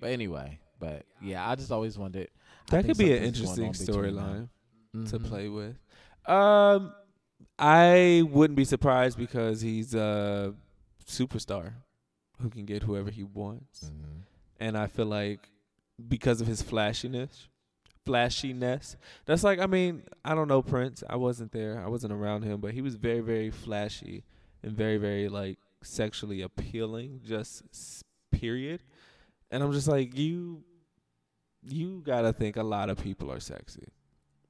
[0.00, 2.28] But anyway, but yeah, I just always wondered.
[2.70, 4.50] That could be an interesting on between them.
[4.92, 5.24] storyline to Mhm.
[5.28, 5.76] play with.
[6.28, 6.92] Um,
[7.58, 10.54] I wouldn't be surprised because he's a
[11.06, 11.72] superstar
[12.40, 14.22] who can get whoever he wants, Mhm.
[14.60, 15.48] and I feel like
[16.08, 17.48] because of his flashiness,
[18.04, 21.02] flashiness, that's like I mean I don't know Prince.
[21.08, 21.80] I wasn't there.
[21.82, 24.24] I wasn't around him, but he was very very flashy
[24.62, 27.20] and very very like sexually appealing.
[27.24, 27.62] Just
[28.32, 28.82] period.
[29.50, 30.62] And I'm just like you.
[31.62, 33.88] You gotta think a lot of people are sexy.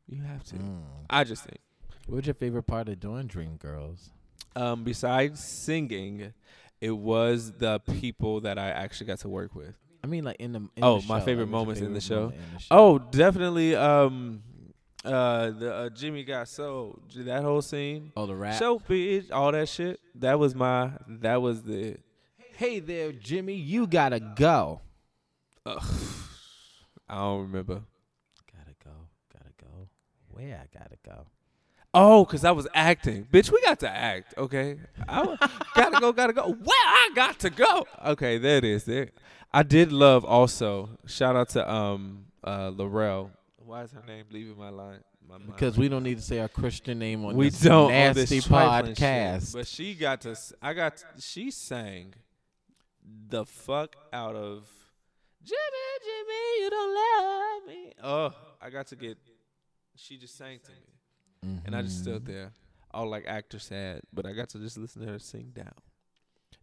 [0.06, 0.56] You have to.
[0.56, 0.82] Mm.
[1.08, 1.60] I just think.
[2.06, 4.10] What's your favorite part of doing Dream Girls?
[4.54, 6.32] Um, besides singing,
[6.80, 9.74] it was the people that I actually got to work with.
[10.04, 11.80] I mean, like in the in Oh, the my show, favorite like, what's your moments
[11.80, 12.44] in the favorite show?
[12.48, 12.66] in the show?
[12.70, 13.74] Oh, definitely.
[13.74, 14.42] Um,
[15.04, 17.00] uh, the uh, Jimmy got soul.
[17.16, 18.12] That whole scene.
[18.16, 18.58] oh, the rap.
[18.58, 19.98] Show bitch, all that shit.
[20.14, 20.90] That was my.
[21.08, 21.96] That was the.
[22.56, 24.80] hey there, Jimmy, you gotta go.
[25.64, 25.82] Ugh,
[27.08, 27.82] I don't remember.
[28.52, 28.90] Gotta go,
[29.32, 29.88] gotta go.
[30.28, 31.26] Where I gotta go?
[31.98, 33.50] Oh, cause I was acting, bitch.
[33.50, 34.76] We got to act, okay?
[35.08, 35.24] I
[35.74, 36.52] gotta go, gotta go.
[36.52, 37.86] Where I got to go?
[38.04, 38.84] Okay, there it is.
[38.84, 39.08] There.
[39.50, 40.90] I did love also.
[41.06, 43.30] Shout out to um uh Laurel.
[43.56, 44.98] Why is her name leaving my line?
[45.46, 48.36] Because we don't need to say our Christian name on we this don't on nasty
[48.36, 48.98] this trifling shit.
[48.98, 49.54] podcast.
[49.54, 50.36] But she got to.
[50.60, 51.02] I got.
[51.18, 52.12] She sang
[53.28, 54.68] the fuck out of
[55.42, 55.58] Jimmy,
[56.04, 57.92] Jimmy, you don't love me.
[58.02, 59.16] Oh, I got to get.
[59.96, 60.95] She just sang to me
[61.42, 62.26] and I just stood Mhm.
[62.26, 62.52] there,
[62.92, 64.02] all like actor sad.
[64.12, 65.72] But I got to just listen to her sing down.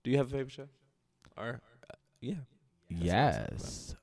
[0.03, 0.67] Do you have a favorite show?
[1.37, 2.33] Or uh, yeah,
[2.89, 3.95] That's what I was talking Yes.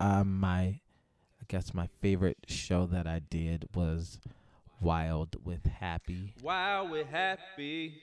[0.00, 4.18] Um, my, I guess my favorite show that I did was
[4.80, 6.34] Wild with Happy.
[6.42, 8.00] wow, we're happy.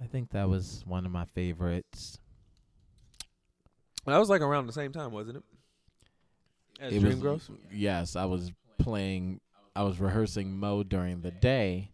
[0.00, 2.18] I think that was one of my favorites.
[4.06, 5.42] That was like around the same time, wasn't it?
[6.80, 7.50] As It Dream was- Girls.
[7.70, 9.40] Yes, I was playing.
[9.74, 11.90] I was rehearsing Mo during the day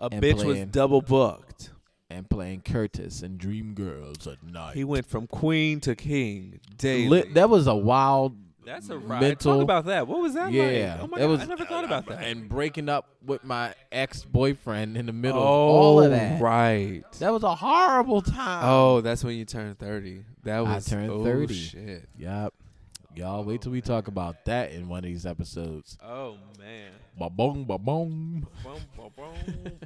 [0.00, 1.70] A and bitch was double booked.
[2.10, 4.76] and playing Curtis and Dream Girls at night.
[4.76, 7.08] He went from queen to king daily.
[7.08, 8.36] Lit, that was a wild.
[8.64, 9.22] That's a ride.
[9.22, 10.06] mental- Talk about that.
[10.06, 11.02] What was that yeah, like?
[11.02, 11.40] Oh my that god, was.
[11.40, 12.22] I never thought about that.
[12.22, 16.40] And breaking up with my ex boyfriend in the middle oh, of all of that.
[16.40, 17.02] right.
[17.18, 18.64] That was a horrible time.
[18.64, 20.24] Oh, that's when you turned thirty.
[20.44, 21.54] That was I was turned oh, 30.
[21.54, 22.08] Shit.
[22.18, 22.52] Yep.
[23.14, 25.98] Y'all wait till we talk about that in one of these episodes.
[26.04, 26.92] Oh man.
[27.18, 28.46] Ba bong ba bong.
[28.62, 29.16] but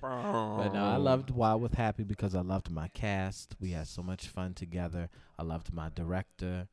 [0.00, 3.54] But no, I loved Wild with Happy because I loved my cast.
[3.60, 5.08] We had so much fun together.
[5.38, 6.68] I loved my director.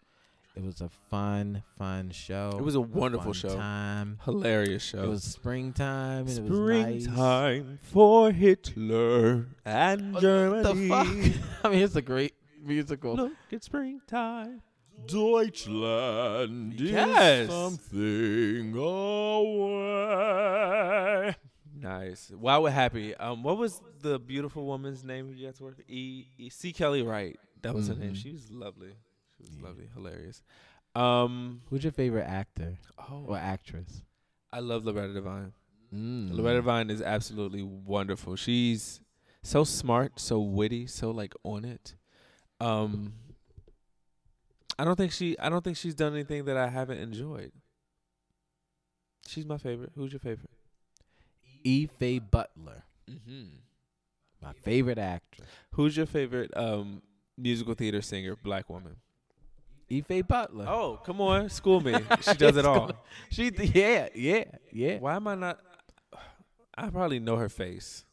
[0.55, 2.55] It was a fun, fun show.
[2.57, 3.55] It was a wonderful fun show.
[3.55, 4.19] Time.
[4.25, 5.03] Hilarious show.
[5.03, 7.03] It was springtime and it was nice.
[7.03, 10.63] springtime for Hitler and What Germany.
[10.63, 11.63] the fuck?
[11.63, 13.15] I mean, it's a great musical.
[13.15, 14.61] Look, it's springtime.
[15.07, 17.49] Deutschland Yes.
[17.49, 18.75] is something
[19.99, 21.35] away.
[21.75, 22.31] Nice.
[22.31, 23.15] Wow, we're happy.
[23.15, 25.77] Um, what was the beautiful woman's name you got to work?
[25.77, 25.89] with?
[25.89, 26.27] E.
[26.37, 26.73] e C.
[26.73, 27.39] Kelly Wright.
[27.61, 28.11] That was her name.
[28.13, 28.17] Mhm.
[28.17, 28.93] She was lovely.
[29.37, 29.63] She was Yeah.
[29.63, 30.41] lovely, hilarious.
[30.95, 32.77] Um, Who's your favorite actor
[33.09, 34.03] oh, or actress?
[34.51, 35.53] I love Loretta Devine.
[35.93, 36.33] Mm.
[36.33, 38.35] Loretta Devine is absolutely wonderful.
[38.35, 38.99] She's
[39.43, 41.95] so smart, so witty, so like on it.
[42.59, 43.13] Um
[44.79, 47.51] I don't think she I don't think she's done anything that I haven't enjoyed.
[49.27, 49.91] She's my favorite.
[49.93, 50.49] Who's your favorite?
[51.65, 51.85] E.
[51.85, 52.83] Faye Butler.
[53.11, 53.57] Mm-hmm.
[54.41, 57.01] My favorite actress, Who's your favorite um
[57.37, 58.95] musical theater singer, black woman?
[59.91, 60.65] Ife Butler.
[60.69, 61.95] Oh, come on, school me.
[62.21, 62.91] She does it all.
[63.31, 64.99] She, yeah, yeah, yeah.
[64.99, 65.59] Why am I not?
[66.73, 68.05] I probably know her face.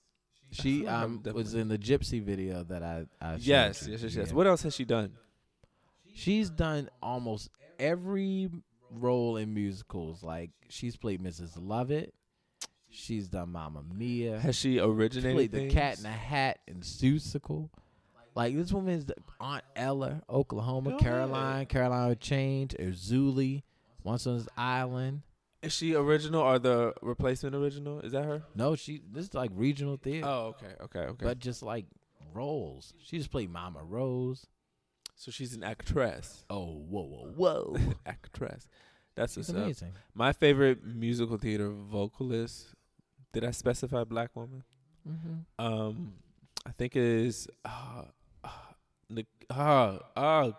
[0.50, 3.86] She feel like I'm um was in the Gypsy video that I, I showed Yes,
[3.88, 4.28] yes, yes, yes.
[4.28, 4.34] Yeah.
[4.34, 5.12] What else has she done?
[6.16, 8.48] She's done almost every
[8.90, 10.22] role in musicals.
[10.22, 11.52] Like she's played Mrs.
[11.56, 12.14] Lovett.
[12.88, 14.38] She's done Mamma Mia.
[14.40, 15.34] Has she originated?
[15.36, 17.68] played the Cat in the Hat and Seussical.
[18.34, 19.04] Like this woman is
[19.40, 21.68] Aunt Eller, Oklahoma, Go Caroline, ahead.
[21.68, 23.62] Caroline with Change, Erzulie,
[24.02, 25.22] Once on This Island.
[25.62, 28.00] Is she original or the replacement original?
[28.00, 28.42] Is that her?
[28.54, 31.24] No, she this is like regional theater, Oh, okay, okay, okay.
[31.24, 31.84] but just like
[32.32, 32.94] roles.
[33.04, 34.46] She just played Mama Rose.
[35.16, 36.44] So she's an actress.
[36.50, 37.32] Oh, whoa, whoa,
[37.74, 37.76] whoa!
[38.06, 38.68] actress.
[39.16, 39.64] That's She's what's up.
[39.64, 39.92] amazing.
[40.14, 42.74] My favorite musical theater vocalist.
[43.32, 44.62] Did I specify black woman?
[45.08, 45.64] Mm-hmm.
[45.64, 46.12] Um,
[46.66, 48.02] I think it is uh,
[48.44, 48.48] uh,
[49.08, 50.50] Nic- uh, uh,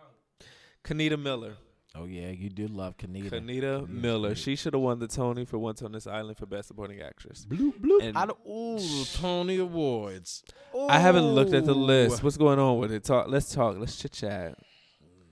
[0.84, 1.56] Kenita Miller.
[2.00, 3.30] Oh yeah, you do love Kenita.
[3.30, 4.30] Kenita Kenita's Miller.
[4.30, 4.38] great.
[4.38, 7.46] She should have won the Tony for Once on This Island for Best Supporting Actress.
[7.46, 8.02] Bloop bloop.
[8.04, 10.44] And- I don't, ooh, Tony Awards.
[10.90, 12.24] I haven't looked at the list.
[12.24, 13.04] What's going on with it?
[13.04, 13.28] Talk.
[13.28, 13.78] Let's talk.
[13.78, 14.58] Let's chit chat.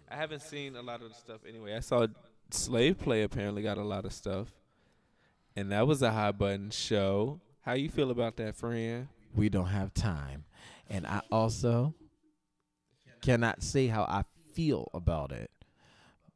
[0.10, 1.76] I haven't seen a lot of the stuff anyway.
[1.76, 2.08] I saw
[2.50, 4.48] Slave Play apparently got a lot of stuff,
[5.56, 7.42] and that was a high button show.
[7.62, 9.08] How you feel about that, friend?
[9.36, 10.46] we don't have time.
[10.90, 11.94] And I also
[13.22, 14.24] cannot say how I
[14.54, 15.52] feel about it.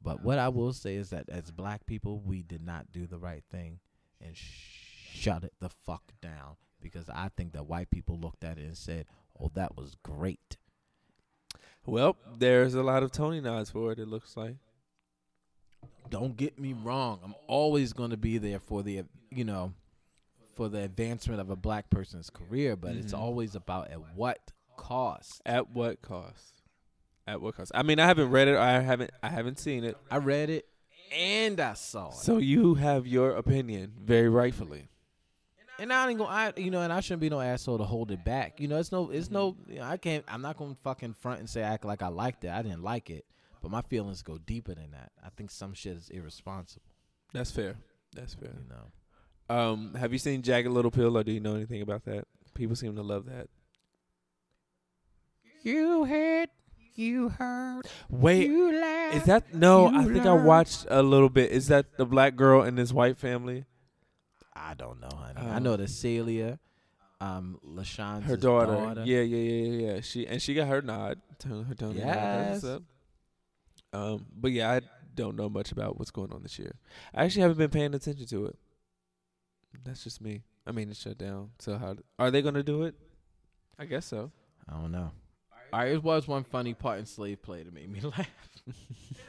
[0.10, 3.19] But what I will say is that as black people, we did not do the
[3.19, 3.80] right thing
[4.19, 8.58] and sh- shut it the fuck down because I think that white people looked at
[8.58, 9.06] it and said,
[9.39, 10.58] "Oh, that was great."
[11.86, 14.00] Well, there's a lot of Tony nods for it.
[14.00, 14.56] It looks like.
[16.10, 17.19] Don't get me wrong.
[17.24, 19.74] I'm always going to be there for the, you know,
[20.56, 23.19] for the advancement of a black person's career, but it's Mhm.
[23.19, 25.39] always about at what cost.
[25.45, 26.59] At what cost?
[27.30, 27.72] At what cost?
[27.76, 28.52] I mean, I haven't read it.
[28.54, 29.12] Or I haven't.
[29.22, 29.96] I haven't seen it.
[30.10, 30.65] I read it
[31.15, 32.15] and I saw it.
[32.15, 34.89] So you have your opinion, very rightfully.
[35.78, 38.12] And I ain't gonna, I, you know, and I shouldn't be no asshole to hold
[38.12, 38.60] it back.
[38.60, 41.39] You know, it's no, it's no, you know, I can't, I'm not gonna fucking front
[41.39, 42.50] and say act like I liked it.
[42.52, 43.26] I didn't like it,
[43.62, 45.12] but my feelings go deeper than that.
[45.24, 46.84] I think some shit is irresponsible.
[47.32, 47.76] That's fair.
[48.13, 48.50] That's fair.
[48.62, 52.04] You know, Um, have you seen Jagged Little Pill, or do you know anything about
[52.06, 52.26] that?
[52.56, 53.48] People seem to love that.
[55.63, 56.50] you heard,
[56.99, 59.15] you heard, Wait, you laughed.
[59.15, 59.88] is that no?
[59.88, 61.51] I think I watched a little bit.
[61.51, 63.65] Is that the black girl and this white family?
[64.53, 65.39] I don't know, honey.
[65.41, 65.49] Oh.
[65.49, 66.59] I know that Celia,
[67.21, 69.01] um, LaChanze's Her daughter.
[69.05, 70.01] Yeah, yeah, yeah, yeah, yeah.
[70.01, 71.19] She and she got her nod.
[71.39, 72.05] to Her Tony nod.
[72.07, 72.71] That's what's Yes.
[72.75, 72.83] up.
[73.91, 74.81] Um, but yeah, I
[75.15, 76.75] don't know much about what's going on this year.
[77.13, 78.55] I actually haven't been paying attention to it.
[79.83, 80.43] That's just me.
[80.67, 81.51] I mean, it's shut down.
[81.59, 82.95] So how are they gonna do it?
[83.79, 84.31] I guess so.
[84.67, 85.12] I don't know.
[85.71, 88.27] All right, it was one funny part in Slave Play that made me laugh.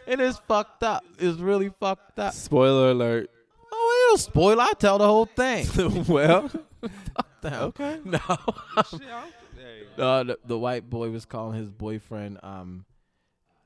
[0.06, 1.04] it is fucked up.
[1.18, 2.32] It's really fucked up.
[2.34, 3.30] Spoiler alert.
[3.72, 4.60] Oh, it'll spoil.
[4.60, 6.04] I'll tell the whole thing.
[6.08, 6.50] well,
[7.42, 7.60] No.
[7.66, 8.00] okay.
[8.04, 8.18] No.
[8.18, 10.02] Shit, I'll- there you go.
[10.08, 12.84] uh, the, the white boy was calling his boyfriend um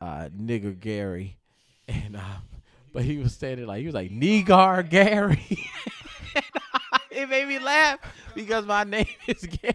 [0.00, 1.36] uh nigger Gary.
[1.88, 2.42] And um
[2.92, 5.58] but he was saying it like he was like Negar Gary.
[7.10, 7.98] it made me laugh
[8.34, 9.74] because my name is Gary.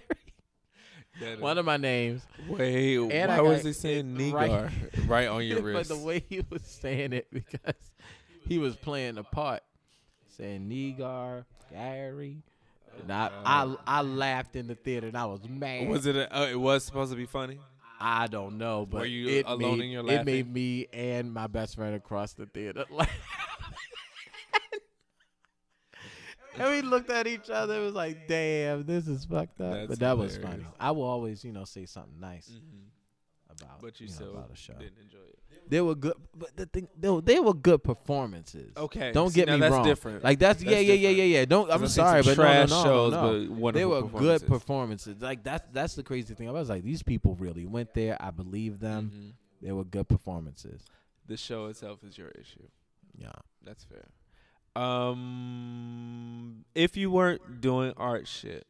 [1.19, 2.21] That One is- of my names.
[2.47, 4.33] Wait, And why I was got he saying it Negar
[4.65, 5.89] right- right, on your wrist?
[5.89, 6.01] but wrist?
[6.01, 7.75] the way he was saying it because
[8.47, 9.61] he was playing the part
[10.37, 12.41] saying Negar Gary.
[13.01, 15.87] And I, I I laughed in the theater and I was mad.
[15.87, 16.15] was it?
[16.15, 17.59] A, uh, it was supposed to be funny.
[18.01, 20.25] I don't know, but Were you it alone made, in your It laughing?
[20.25, 23.09] made me and my best friend across the theater laugh.
[26.59, 27.81] And we looked at each other.
[27.81, 30.65] It was like, "Damn, this is fucked up." That's but that was funny.
[30.79, 32.49] I will always, you know, say something nice
[33.49, 34.73] about, But you, know, still about a show.
[34.73, 35.35] didn't enjoy it.
[35.69, 38.71] They were good, but the thing, they were, they were good performances.
[38.75, 39.85] Okay, Don't see, get now me that's wrong.
[39.85, 40.23] different.
[40.23, 41.17] Like that's, yeah, That's yeah, yeah, different.
[41.29, 41.45] yeah, yeah.
[41.45, 41.71] Don't.
[41.71, 43.21] I'm sorry, but no, no, trash no, shows, no.
[43.21, 44.49] but wonderful They were good performances.
[44.49, 45.21] performances.
[45.21, 46.47] Like that's that's the crazy thing.
[46.49, 48.17] I was like, these people really went there.
[48.19, 49.11] I believe them.
[49.13, 49.33] Mhm.
[49.65, 50.81] They were good performances.
[51.27, 52.67] The show itself is your issue.
[53.15, 53.31] Yeah.
[53.63, 54.07] That's fair.
[54.79, 58.65] Um, if you weren't doing art shit,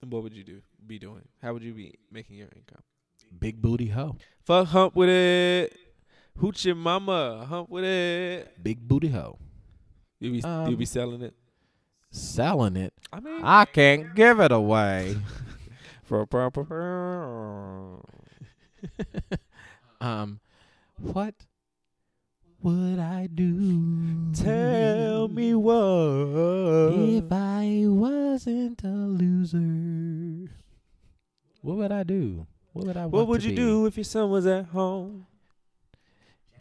[0.00, 0.60] then what would you do?
[0.86, 1.22] Be doing?
[1.42, 2.82] How would you be making your income?
[3.38, 4.16] Big booty hoe.
[4.44, 5.74] Fuck hump with it.
[6.38, 7.46] Hooch your mama.
[7.48, 8.62] Hump with it.
[8.62, 9.38] Big booty hoe.
[10.20, 11.34] You be you Um, be selling it.
[12.10, 12.92] Selling it.
[13.12, 15.16] I mean, I can't give it away.
[16.04, 16.62] for a proper.
[20.00, 20.40] um,
[20.98, 21.34] what
[22.64, 24.32] would I do?
[24.32, 26.94] Tell me what.
[26.94, 30.50] if I wasn't a loser.
[31.60, 32.46] What would I do?
[32.72, 33.04] What would I?
[33.06, 33.56] What want would to you be?
[33.56, 35.26] do if your son was at home?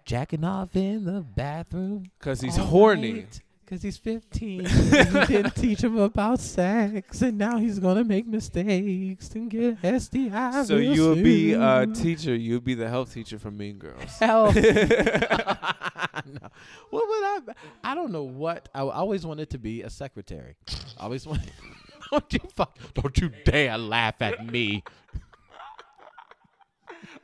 [0.06, 2.12] Jacking off in the bathroom.
[2.20, 3.14] Cause he's all horny.
[3.14, 8.04] night, Cause he's 15 and you didn't teach him about sex, and now he's gonna
[8.04, 10.64] make mistakes and get STI.
[10.66, 12.36] So real you would be a teacher.
[12.36, 14.12] You'll be the health teacher from Mean Girls.
[14.20, 16.50] Hell, no.
[16.90, 17.40] What would I?
[17.84, 18.68] I don't know what.
[18.76, 20.56] I always wanted to be a secretary.
[21.00, 21.52] I always wanted.
[22.12, 22.78] Don't you fuck?
[22.94, 24.84] Don't you dare laugh at me.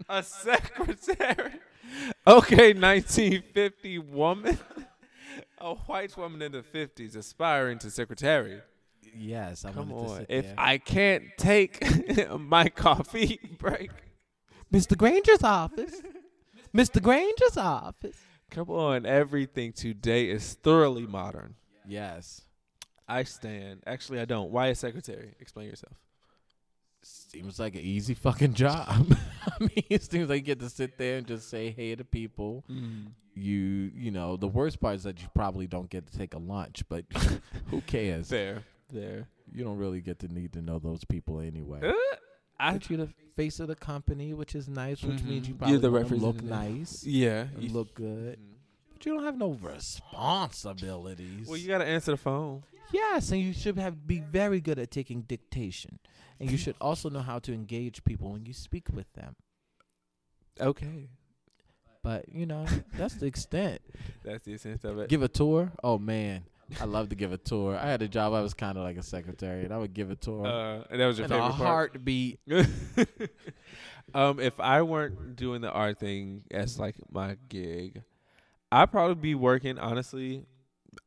[0.07, 1.51] a secretary.
[2.25, 4.57] Okay, 1950 woman.
[5.59, 8.61] A white woman in the 50s aspiring to secretary.
[9.15, 10.25] Yes, I Come on.
[10.29, 10.55] If there.
[10.57, 11.83] I can't take
[12.39, 13.91] my coffee break,
[14.73, 14.95] Mr.
[14.97, 16.01] Granger's office,
[16.75, 17.01] Mr.
[17.01, 18.17] Granger's office.
[18.51, 19.05] come on.
[19.05, 21.55] Everything today is thoroughly modern.
[21.87, 22.41] Yes,
[23.07, 23.81] I stand.
[23.87, 24.51] Actually, I don't.
[24.51, 25.33] Why a secretary?
[25.39, 25.97] Explain yourself.
[27.01, 28.87] seems like an easy fucking job.
[29.59, 32.03] I mean, it seems like you get to sit there and just say hey to
[32.03, 32.63] people.
[32.69, 33.07] Mm.
[33.39, 36.39] You, you know, the worst part is that you probably don't get to take a
[36.39, 37.05] lunch, but
[37.69, 38.27] who cares?
[38.29, 38.63] There.
[38.91, 39.27] There.
[39.51, 41.79] You don't really get to need to know those people anyway.
[41.83, 41.93] Uh,
[42.59, 45.57] I, But you're the face of the company, which is nice, which means you Mhm.
[45.59, 47.47] probably You're the wanna look nice, yeah.
[47.57, 48.37] you- look good.
[48.39, 48.55] Mhm.
[48.93, 51.47] But you don't have no responsibilities.
[51.47, 52.63] Well, you got to answer the phone.
[52.91, 55.99] yes, and you should have be very good at taking dictation,
[56.39, 59.35] and you should also know how to engage people when you speak with them.
[60.59, 61.07] Okay.
[62.03, 63.81] But you know, that's the extent.
[64.23, 65.09] That's the essence of it.
[65.09, 65.71] Give a tour.
[65.83, 66.43] Oh man,
[66.79, 67.77] I love to give a tour.
[67.77, 68.33] I had a job.
[68.33, 70.45] I was kind of like a secretary, and I would give a tour.
[70.45, 71.67] Uh, and that was your in a favorite part.
[71.67, 72.39] heartbeat.
[74.13, 78.03] um, if I weren't doing the art thing as like my gig,
[78.71, 79.79] I'd probably be working.
[79.79, 80.45] Honestly,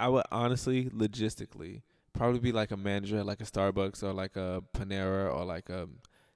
[0.01, 1.83] I would honestly, logistically,
[2.13, 5.69] probably be like a manager at like a Starbucks or like a Panera or like
[5.69, 5.89] a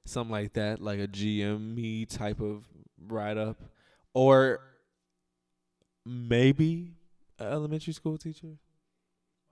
[0.05, 2.65] something like that, like a GME type of
[3.09, 3.61] write up,
[4.17, 4.61] or
[6.07, 6.95] maybe
[7.39, 8.57] an elementary school teacher.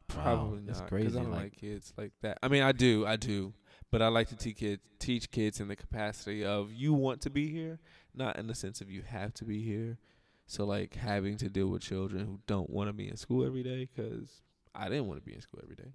[0.08, 0.88] Probably Wow, not.
[0.88, 2.38] crazy, I don't like- like, kids like that.
[2.42, 3.52] I mean, I do, I do,
[3.90, 7.30] but I like to teach kids, teach kids in the capacity of you want to
[7.30, 7.78] be here,
[8.14, 9.98] not in the sense of you have to be here.
[10.46, 13.62] So like having to deal with children who don't want to be in school every
[13.62, 14.42] day because
[14.74, 15.92] I didn't want to be in school every day.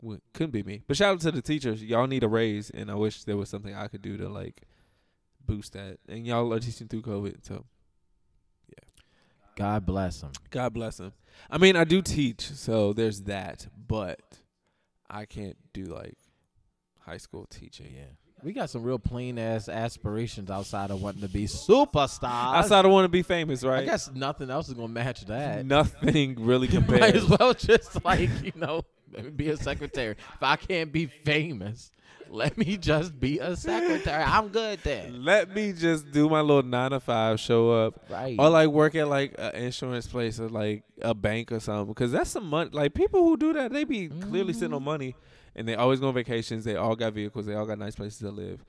[0.00, 0.82] Well, couldn't be me.
[0.86, 1.82] But shout out to the teachers.
[1.84, 4.62] Y'all need a raise, and I wish there was something I could do to like
[5.46, 5.98] boost that.
[6.08, 7.64] And y'all are teaching through COVID, so
[8.68, 8.84] yeah.
[9.56, 10.32] God bless them.
[10.50, 11.12] God bless them.
[11.50, 14.20] I mean, I do teach, so there's that, but
[15.08, 16.16] I can't do like
[17.00, 17.92] high school teaching.
[17.94, 18.04] Yeah.
[18.42, 22.56] We got some real plain ass aspirations outside of wanting to be superstars.
[22.56, 23.82] Outside, I want to be famous, right?
[23.82, 25.64] I guess nothing else is gonna match that.
[25.64, 27.14] nothing really Might compares.
[27.14, 28.82] as well just like you know
[29.14, 30.16] maybe be a secretary.
[30.34, 31.90] If I can't be famous,
[32.28, 34.22] let me just be a secretary.
[34.26, 35.08] I'm good there.
[35.10, 38.36] Let me just do my little nine to five, show up, Right.
[38.38, 41.88] or like work at like an insurance place or like a bank or something.
[41.88, 42.70] Because that's some money.
[42.72, 44.76] Like people who do that, they be clearly sitting mm-hmm.
[44.76, 45.14] on money,
[45.54, 46.64] and they always go on vacations.
[46.64, 47.46] They all got vehicles.
[47.46, 48.64] They all got nice places to live,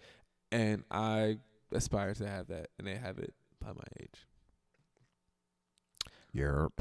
[0.52, 1.38] and I
[1.72, 4.28] aspire to have that, and they have it by my age.
[6.36, 6.72] Yerp.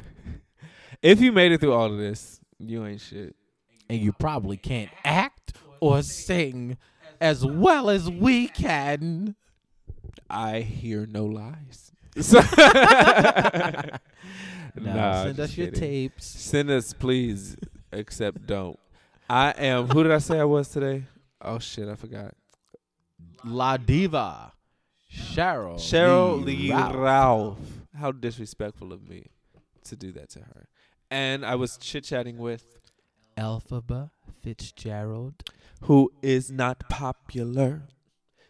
[1.02, 3.36] If you made it through all of this, you ain't shit.
[3.88, 6.78] And you probably can't act or sing
[7.20, 9.36] as well as we can.
[10.30, 11.92] I hear no lies.
[14.76, 15.80] Now, Nah, send us your kidding.
[15.80, 16.26] tapes.
[16.26, 17.56] Send us, please,
[17.92, 18.76] except don't.
[19.30, 19.86] I am.
[19.88, 21.04] Who did I say I was today?
[21.40, 22.34] Oh shit, I forgot.
[23.44, 24.52] La Diva.
[25.12, 25.76] Sheryl.
[25.76, 26.96] Sheryl Lee Ralph.
[26.96, 27.58] Ralph.
[27.96, 29.26] How disrespectful of me
[29.84, 30.66] to do that to her.
[31.08, 32.64] And I was chit chatting with
[33.36, 34.10] Elphaba
[34.42, 35.34] Fitzgerald,
[35.82, 37.82] who is not popular.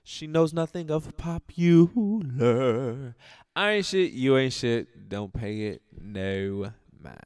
[0.03, 3.17] She knows nothing of popular.
[3.57, 5.09] I ain't shit, you ain't shit.
[5.09, 7.21] Don't pay it no mind.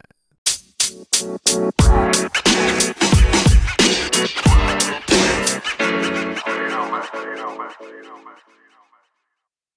[6.49, 7.03] You know,